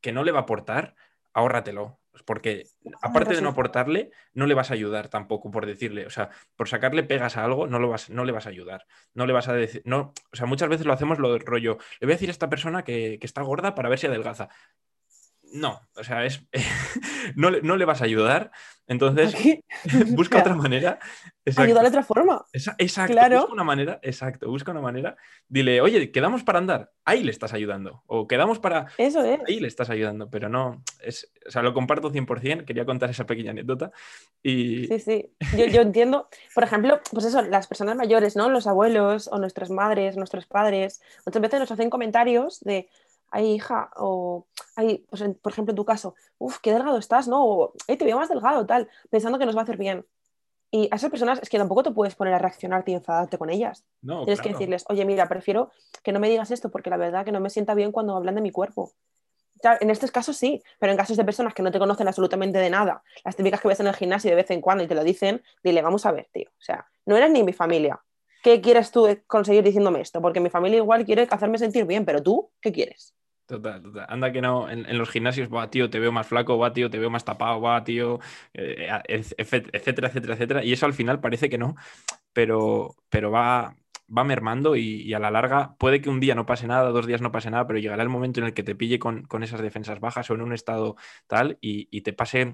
[0.00, 0.94] que no le va a aportar,
[1.34, 2.00] ahórratelo.
[2.24, 2.66] Porque
[3.02, 6.68] aparte de no aportarle, no le vas a ayudar tampoco por decirle, o sea, por
[6.68, 8.86] sacarle pegas a algo, no, lo vas, no le vas a ayudar.
[9.14, 11.78] No le vas a decir, no, o sea, muchas veces lo hacemos lo del rollo,
[12.00, 14.48] le voy a decir a esta persona que, que está gorda para ver si adelgaza
[15.52, 16.42] no, o sea, es,
[17.36, 18.50] no, le, no, le, vas a ayudar,
[18.86, 19.34] entonces
[20.08, 20.98] busca otra manera.
[21.56, 22.44] Ayuda de otra forma.
[22.78, 25.16] exacto, busca una manera, exacto, busca una manera.
[25.48, 28.02] Dile, oye, quedamos para andar, ahí le estás ayudando.
[28.06, 28.86] O quedamos para...
[28.98, 29.40] Eso es.
[29.46, 33.26] Ahí le estás ayudando, pero no, es, o sea, lo comparto 100%, quería contar esa
[33.26, 33.92] pequeña anécdota.
[34.42, 34.86] Y...
[34.88, 38.50] Sí, sí, yo, yo entiendo, por ejemplo, pues eso, las personas mayores, ¿no?
[38.50, 42.88] Los abuelos o nuestras madres, nuestros padres, muchas veces nos hacen comentarios de
[43.36, 47.44] ay hija, o ay, pues por ejemplo en tu caso, uff, qué delgado estás, ¿no?
[47.44, 50.06] O te veo más delgado, tal, pensando que nos va a hacer bien.
[50.70, 53.50] Y a esas personas es que tampoco te puedes poner a reaccionarte y enfadarte con
[53.50, 53.84] ellas.
[54.02, 55.70] No, Tienes que decirles, oye, mira, prefiero
[56.02, 58.34] que no me digas esto porque la verdad que no me sienta bien cuando hablan
[58.34, 58.92] de mi cuerpo.
[59.80, 62.70] en estos casos sí, pero en casos de personas que no te conocen absolutamente de
[62.70, 65.04] nada, las típicas que ves en el gimnasio de vez en cuando y te lo
[65.04, 66.48] dicen, dile, vamos a ver, tío.
[66.50, 68.00] O sea, no eres ni mi familia.
[68.42, 70.20] ¿Qué quieres tú conseguir diciéndome esto?
[70.20, 73.14] Porque mi familia igual quiere hacerme sentir bien, pero tú, ¿qué quieres?
[73.46, 74.06] Total, total.
[74.08, 76.98] Anda que no, en, los gimnasios, va, tío, te veo más flaco, va, tío, te
[76.98, 78.18] veo más tapado, va, tío,
[78.54, 80.64] eh, etcétera, etcétera, etcétera.
[80.64, 81.76] Y eso al final parece que no,
[82.32, 83.76] pero, pero va,
[84.16, 87.22] va mermando y, a la larga puede que un día no pase nada, dos días
[87.22, 90.00] no pase nada, pero llegará el momento en el que te pille con, esas defensas
[90.00, 90.96] bajas o en un estado
[91.28, 92.52] tal y, y te pase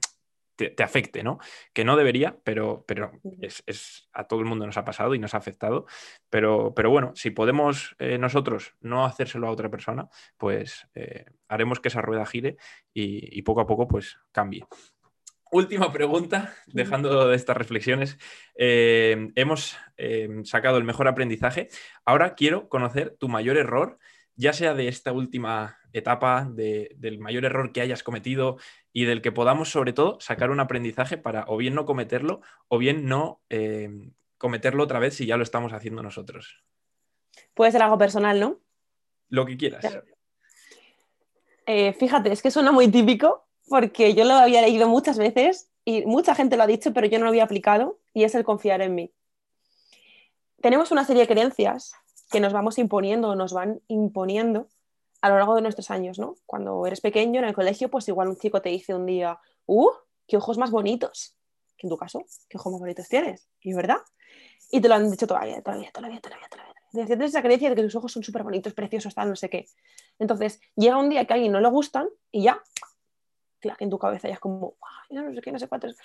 [0.57, 1.39] te, afecte, ¿no?
[1.73, 5.35] Que no debería, pero, pero es, a todo el mundo nos ha pasado y nos
[5.35, 5.87] ha afectado.
[6.31, 11.81] Pero, pero bueno, si podemos eh, nosotros no hacérselo a otra persona, pues eh, haremos
[11.81, 12.57] que esa rueda gire
[12.93, 14.65] y, poco a poco pues cambie.
[15.51, 18.19] Última pregunta, dejando de estas reflexiones.
[18.55, 19.77] Eh, hemos
[20.45, 21.69] sacado el mejor aprendizaje.
[22.07, 23.99] Ahora quiero conocer tu mayor error,
[24.37, 28.57] ya sea de esta última etapa, del mayor error que hayas cometido,
[28.93, 32.79] y del que podamos, sobre todo, sacar un aprendizaje para o bien no cometerlo o
[32.79, 33.91] bien no eh,
[34.39, 36.63] cometerlo otra vez si ya lo estamos haciendo nosotros.
[37.55, 38.61] Puede ser algo personal, ¿no?
[39.29, 39.87] Lo que quieras.
[41.67, 46.05] Eh, fíjate, es que suena muy típico porque yo lo había leído muchas veces y
[46.05, 48.83] mucha gente lo ha dicho, pero yo no lo había aplicado y es el confiar
[48.83, 49.13] en mí.
[50.61, 51.95] Tenemos una serie de creencias
[52.33, 54.69] que nos vamos imponiendo o nos van imponiendo
[55.21, 56.35] a lo largo de nuestros años, ¿no?
[56.47, 59.91] Cuando eres pequeño en el colegio, pues igual un chico te dice un día, ¡uh!
[60.27, 61.37] ¡Qué ojos más bonitos!
[61.77, 63.49] Que en tu caso, ¿qué ojos más bonitos tienes?
[63.61, 63.99] ¿Y verdad?
[64.71, 67.07] Y te lo han dicho todavía, todavía, todavía, todavía, todavía.
[67.07, 69.67] Tienes esa creencia de que tus ojos son súper bonitos, preciosos, tal, no sé qué.
[70.19, 72.63] Entonces, llega un día que a alguien no le gustan y ya,
[73.61, 74.75] claro, en tu cabeza ya es como,
[75.11, 75.97] no sé qué, no sé cuántos.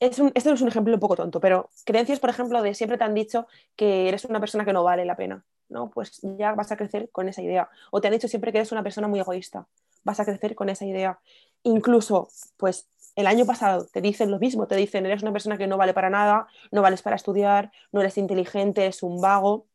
[0.00, 2.98] Es un, este es un ejemplo un poco tonto, pero creencias, por ejemplo, de siempre
[2.98, 5.44] te han dicho que eres una persona que no vale la pena.
[5.68, 5.90] ¿no?
[5.90, 7.68] Pues ya vas a crecer con esa idea.
[7.90, 9.66] O te han dicho siempre que eres una persona muy egoísta,
[10.02, 11.18] vas a crecer con esa idea.
[11.62, 15.66] Incluso, pues el año pasado te dicen lo mismo, te dicen, eres una persona que
[15.66, 19.66] no vale para nada, no vales para estudiar, no eres inteligente, eres un vago,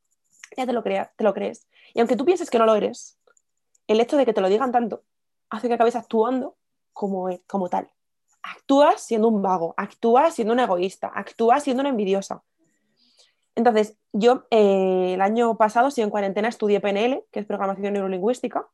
[0.58, 1.68] ya te lo, crea, te lo crees.
[1.94, 3.18] Y aunque tú pienses que no lo eres,
[3.88, 5.04] el hecho de que te lo digan tanto
[5.50, 6.58] hace que acabes actuando
[6.94, 7.90] como, como tal.
[8.42, 12.44] Actúas siendo un vago, actúas siendo una egoísta, actúas siendo una envidiosa.
[13.56, 18.68] Entonces, yo eh, el año pasado, sí en cuarentena, estudié PNL, que es programación neurolingüística,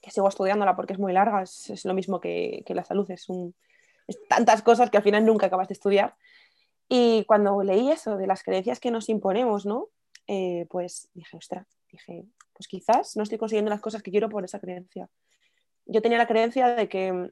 [0.00, 3.26] que sigo estudiándola porque es muy larga, es, lo mismo que, la salud, es,
[4.28, 6.16] tantas cosas que al final nunca acabas de estudiar.
[6.88, 9.88] Y cuando leí eso de las creencias que nos imponemos, ¿no?
[10.26, 12.24] Eh, pues dije, ostras, dije,
[12.54, 15.10] pues quizás no estoy consiguiendo las cosas que quiero por esa creencia.
[15.84, 17.30] Yo tenía la creencia de que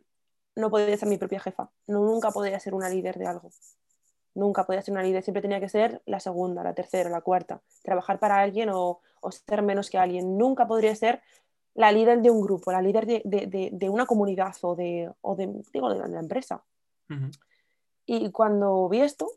[0.57, 3.51] no podía ser mi propia jefa, no, nunca podía ser una líder de algo.
[4.35, 7.63] Nunca podía ser una líder, siempre tenía que ser la segunda, la tercera, la cuarta.
[7.83, 9.01] Trabajar para alguien o,
[9.47, 10.37] ser menos que alguien.
[10.37, 11.23] Nunca podría ser
[11.75, 15.11] la líder de un grupo, la líder de, una comunidad o de,
[15.73, 16.63] digo, de la empresa.
[18.05, 19.31] Y cuando vi esto,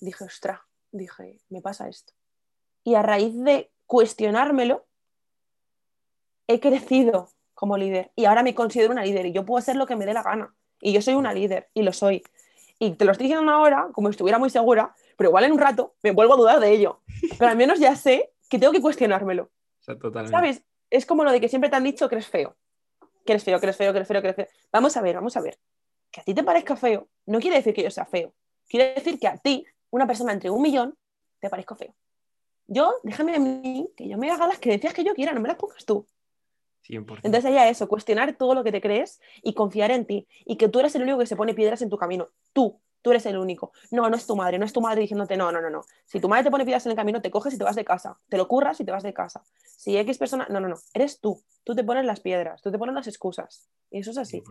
[0.00, 2.12] dije, ostra, dije, me pasa esto.
[2.84, 4.86] Y a raíz de cuestionármelo,
[6.46, 9.84] he crecido como líder y ahora me considero una líder y yo puedo ser lo
[9.84, 10.54] que me dé la gana.
[10.80, 12.22] Y yo soy una líder y lo soy.
[12.78, 15.58] Y te lo estoy diciendo ahora, como si estuviera muy segura, pero igual en un
[15.58, 17.00] rato me vuelvo a dudar de ello.
[17.36, 19.50] Pero al menos ya sé que tengo que cuestionármelo.
[20.30, 20.62] ¿Sabes?
[20.88, 22.56] Es como lo de que siempre te han dicho que eres feo.
[23.26, 24.46] Que eres feo, que eres feo, que eres feo, que eres feo.
[24.70, 25.58] Vamos a ver, vamos a ver.
[26.12, 28.32] Que a ti te parezca feo no quiere decir que yo sea feo.
[28.68, 30.96] Quiere decir que a ti, una persona entre un millón,
[31.40, 31.92] te parezco feo.
[32.68, 35.48] Yo, déjame a mí que yo me haga las creencias que yo quiera, no me
[35.48, 36.06] las pongas tú.
[36.88, 40.26] Entonces sería eso, cuestionar todo lo que te crees y confiar en ti.
[40.44, 42.28] Y que tú eres el único que se pone piedras en tu camino.
[42.52, 43.72] Tú, tú eres el único.
[43.90, 45.82] No, no es tu madre, no es tu madre diciéndote, no, no, no, no.
[46.06, 47.84] Si tu madre te pone piedras en el camino, te coges y te vas de
[47.84, 48.18] casa.
[48.28, 49.42] Te lo curras y te vas de casa.
[49.64, 50.76] Si X persona, no, no, no.
[50.94, 51.42] Eres tú.
[51.64, 53.68] Tú te pones las piedras, tú te pones las excusas.
[53.90, 54.42] Y eso es así.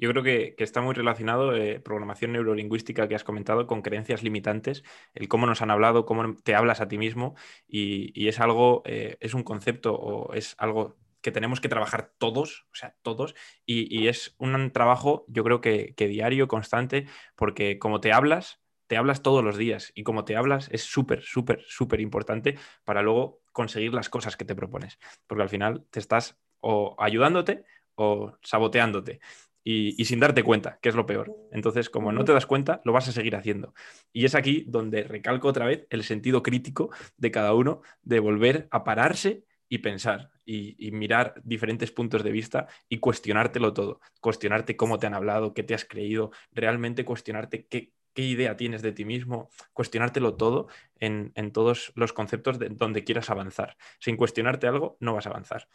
[0.00, 4.84] Yo creo que, está muy relacionado eh, programación neurolingüística que has comentado con creencias limitantes,
[5.14, 7.34] el cómo nos han hablado, cómo te hablas a ti mismo
[7.66, 12.66] y, es algo, eh, es un concepto o es algo que tenemos que trabajar todos,
[12.72, 13.34] o sea, todos,
[13.66, 17.06] y, es un trabajo, yo creo que, diario, constante,
[17.36, 21.22] porque como te hablas, te hablas todos los días, y como te hablas es súper,
[21.22, 26.00] súper, súper importante para luego conseguir las cosas que te propones, porque al final te
[26.00, 27.64] estás o ayudándote
[27.94, 29.20] o saboteándote.
[29.64, 31.30] Y, y, sin darte cuenta, que es lo peor.
[31.52, 33.74] Entonces, como no te das cuenta, lo vas a seguir haciendo.
[34.14, 36.88] Y es aquí donde recalco otra vez el sentido crítico
[37.18, 42.68] de cada uno, de volver a pararse y pensar y, mirar diferentes puntos de vista
[42.88, 47.92] y cuestionártelo todo, cuestionarte cómo te han hablado, qué te has creído, realmente cuestionarte qué,
[48.16, 50.66] idea tienes de ti mismo, cuestionártelo todo
[50.98, 53.76] en, todos los conceptos de donde quieras avanzar.
[54.00, 55.68] Sin cuestionarte algo, no vas a avanzar.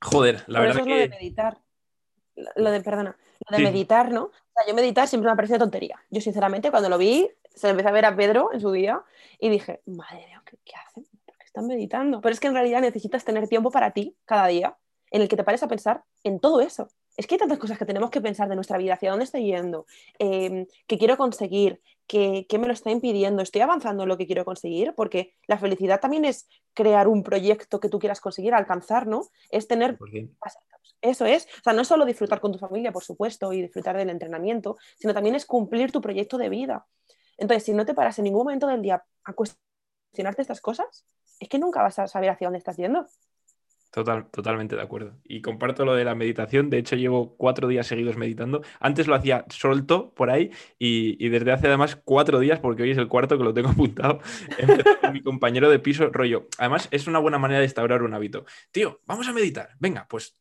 [0.00, 0.90] Joder, la verdad eso que...
[0.90, 1.58] Lo de meditar.
[2.56, 3.14] Lo de, perdona,
[3.46, 4.22] lo de meditar, ¿no?
[4.22, 6.02] O sea, yo meditar siempre me ha parecido tontería.
[6.08, 9.02] Yo, sinceramente, cuando lo vi, se lo empecé a ver a Pedro en su día
[9.38, 11.04] y dije, madre mía, ¿qué, qué hacen?
[11.50, 12.20] Están meditando.
[12.20, 14.76] Pero es que en realidad necesitas tener tiempo para ti cada día
[15.10, 16.88] en el que te pares a pensar en todo eso.
[17.16, 19.44] Es que hay tantas cosas que tenemos que pensar de nuestra vida, hacia dónde estoy
[19.44, 19.86] yendo,
[20.18, 24.44] eh, qué quiero conseguir, qué, me lo está impidiendo, estoy avanzando en lo que quiero
[24.44, 29.22] conseguir, porque la felicidad también es crear un proyecto que tú quieras conseguir, alcanzar, ¿no?
[29.50, 29.98] Es tener...
[31.02, 33.96] Eso es, o sea, no es solo disfrutar con tu familia, por supuesto, y disfrutar
[33.96, 36.86] del entrenamiento, sino también es cumplir tu proyecto de vida.
[37.38, 41.06] Entonces, si no te paras en ningún momento del día a cuestionarte estas cosas,
[41.40, 43.06] es que nunca vas a saber hacia dónde estás yendo.
[43.90, 45.18] Total, totalmente de acuerdo.
[45.24, 46.70] Y comparto lo de la meditación.
[46.70, 48.62] De hecho, llevo cuatro días seguidos meditando.
[48.78, 52.98] Antes lo hacía solto por ahí y, desde hace además cuatro días, porque hoy es
[52.98, 54.20] el cuarto que lo tengo apuntado,
[55.00, 56.46] con mi compañero de piso, rollo.
[56.58, 58.44] Además, es una buena manera de instaurar un hábito.
[58.70, 59.70] Tío, vamos a meditar.
[59.80, 60.38] Venga, pues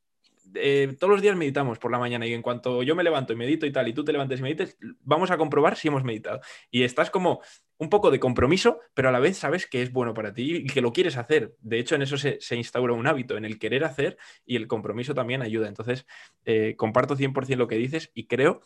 [0.56, 3.36] eh, todos los días meditamos por la mañana y en cuanto yo me levanto y
[3.36, 6.41] medito y tal, y tú te levantes y medites, vamos a comprobar si hemos meditado.
[6.72, 7.41] Y estás como
[7.78, 10.68] un poco de compromiso, pero a la vez sabes que es bueno para ti y
[10.68, 11.56] que lo quieres hacer.
[11.60, 15.14] De hecho, en eso se, instaura un hábito, en el querer hacer y el compromiso
[15.14, 15.68] también ayuda.
[15.68, 16.06] Entonces,
[16.45, 18.62] eh, comparto 100% lo que dices y creo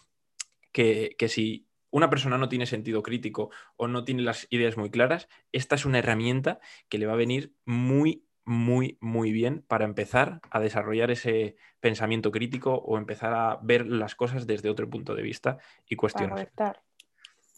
[0.71, 4.89] que, que si una persona no tiene sentido crítico o no tiene las ideas muy
[4.89, 6.59] claras, esta es una herramienta
[6.89, 12.31] que le va a venir muy, muy, muy bien para empezar a desarrollar ese pensamiento
[12.31, 16.31] crítico o empezar a ver las cosas desde otro punto de vista y cuestionar.
[16.31, 16.81] Para conectar,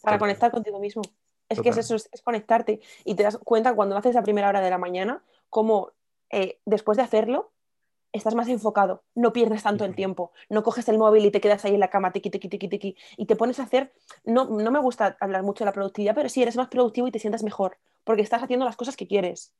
[0.02, 1.02] para conectar contigo mismo.
[1.48, 4.48] Es que es eso, es, conectarte y te das cuenta cuando lo haces a primera
[4.48, 5.92] hora de la mañana, como
[6.30, 7.52] eh, después de hacerlo,
[8.12, 11.64] estás más enfocado, no pierdes tanto el tiempo, no coges el móvil y te quedas
[11.64, 13.92] ahí en la cama, tiqui, tiqui, tiqui, tiqui, y te pones a hacer,
[14.24, 17.12] no, no me gusta hablar mucho de la productividad, pero sí eres más productivo y
[17.12, 19.52] te sientas mejor, porque estás haciendo las cosas que quieres.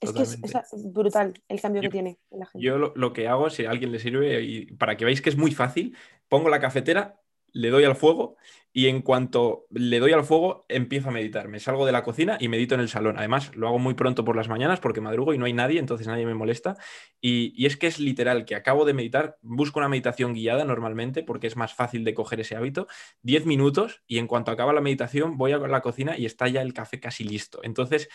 [0.00, 2.64] Es que es, brutal el cambio que tiene la gente.
[2.64, 5.36] Yo lo, que hago, si a alguien le sirve, y para que veáis que es
[5.36, 5.96] muy fácil,
[6.28, 7.20] pongo la cafetera,
[7.52, 8.36] le doy al fuego
[8.76, 11.46] y en cuanto le doy al fuego empiezo a meditar.
[11.46, 13.16] Me salgo de la cocina y medito en el salón.
[13.16, 16.08] Además, lo hago muy pronto por las mañanas porque madrugo y no hay nadie, entonces
[16.08, 16.76] nadie me molesta.
[17.20, 21.46] Y, es que es literal que acabo de meditar, busco una meditación guiada normalmente porque
[21.46, 22.88] es más fácil de coger ese hábito.
[23.22, 26.60] Diez minutos y en cuanto acaba la meditación voy a la cocina y está ya
[26.60, 27.60] el café casi listo.
[27.62, 28.08] Entonces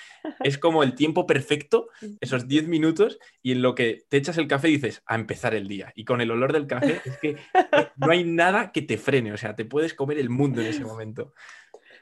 [0.43, 1.87] es como el tiempo perfecto,
[2.19, 5.69] esos diez minutos y en lo que te echas el café dices a empezar el
[5.69, 5.93] día.
[5.95, 7.37] Y con el olor del café es que
[7.95, 10.83] no hay nada que te frene, o sea, te puedes comer el mundo en ese
[10.85, 11.33] momento.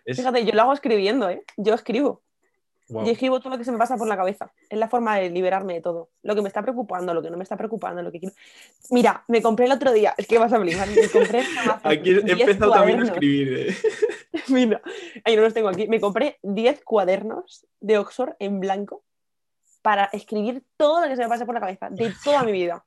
[0.06, 1.44] Fíjate, yo lo hago escribiendo, ¿eh?
[1.58, 2.22] Yo escribo.
[2.90, 4.54] Yo escribo todo lo que se me pasa por la cabeza.
[4.70, 6.10] Es la forma de liberarme de todo.
[6.24, 8.36] Lo que me está preocupando, lo que no me está preocupando, lo que quiero.
[8.92, 11.44] Mira, me compré el otro día, es que vas a flipar, me compré
[11.84, 13.68] Aquí he empezado también a escribir.
[13.68, 13.76] ¿eh?
[14.48, 14.82] Mira,
[15.26, 15.88] ahí no los tengo aquí.
[15.90, 19.04] Me compré 10 cuadernos de Oxford en blanco
[19.82, 22.86] para escribir todo lo que se me pasa por la cabeza, de toda mi vida.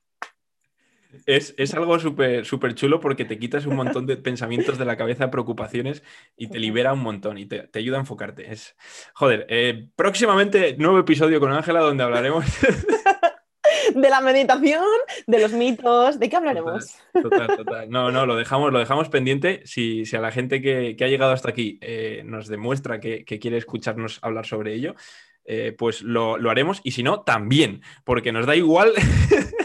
[1.25, 5.31] Es, algo súper súper chulo porque te quitas un montón de pensamientos de la cabeza,
[5.31, 6.03] preocupaciones
[6.37, 8.51] y te libera un montón y te, ayuda a enfocarte.
[8.51, 8.75] Es,
[9.13, 12.45] joder, eh, próximamente nuevo episodio con Ángela donde hablaremos
[13.95, 14.83] de la meditación,
[15.27, 16.95] de los mitos, ¿de qué hablaremos?
[17.13, 17.89] Total, total.
[17.89, 19.61] No, no, lo dejamos, lo dejamos pendiente.
[19.65, 24.19] Si, a la gente que, ha llegado hasta aquí eh, nos demuestra que, quiere escucharnos
[24.21, 24.95] hablar sobre ello,
[25.45, 26.81] eh, pues lo, lo, haremos.
[26.83, 28.93] Y si no, también, porque nos da igual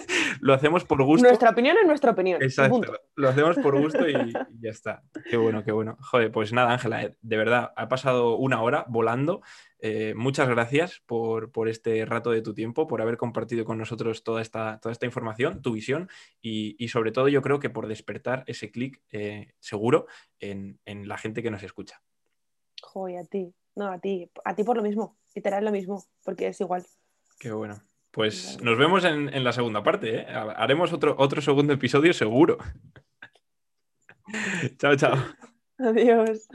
[0.47, 1.27] lo hacemos por gusto.
[1.27, 2.41] Nuestra opinión es nuestra opinión.
[2.41, 3.01] Exacto.
[3.17, 5.03] Lo hacemos por gusto y, ya está.
[5.29, 5.97] Qué bueno, qué bueno.
[6.01, 9.43] Joder, pues nada, Ángela, eh, de verdad, ha pasado una hora volando.
[9.81, 14.41] Eh, muchas gracias por, este rato de tu tiempo, por haber compartido con nosotros toda
[14.41, 16.09] esta, toda esta información, tu visión
[16.41, 20.07] y, sobre todo yo creo que por despertar ese clic eh, seguro
[20.39, 22.01] en, la gente que nos escucha.
[22.83, 23.53] Joder, a ti.
[23.75, 24.31] No, a ti.
[24.45, 25.19] A ti por lo mismo.
[25.35, 26.87] Literal lo mismo, porque es igual.
[27.39, 27.83] Qué bueno.
[28.17, 30.21] Pues nos vemos en, la segunda parte.
[30.21, 30.27] ¿eh?
[30.27, 32.57] Haremos otro, otro segundo episodio seguro.
[34.79, 35.17] chao, chao.
[35.77, 36.49] Adiós.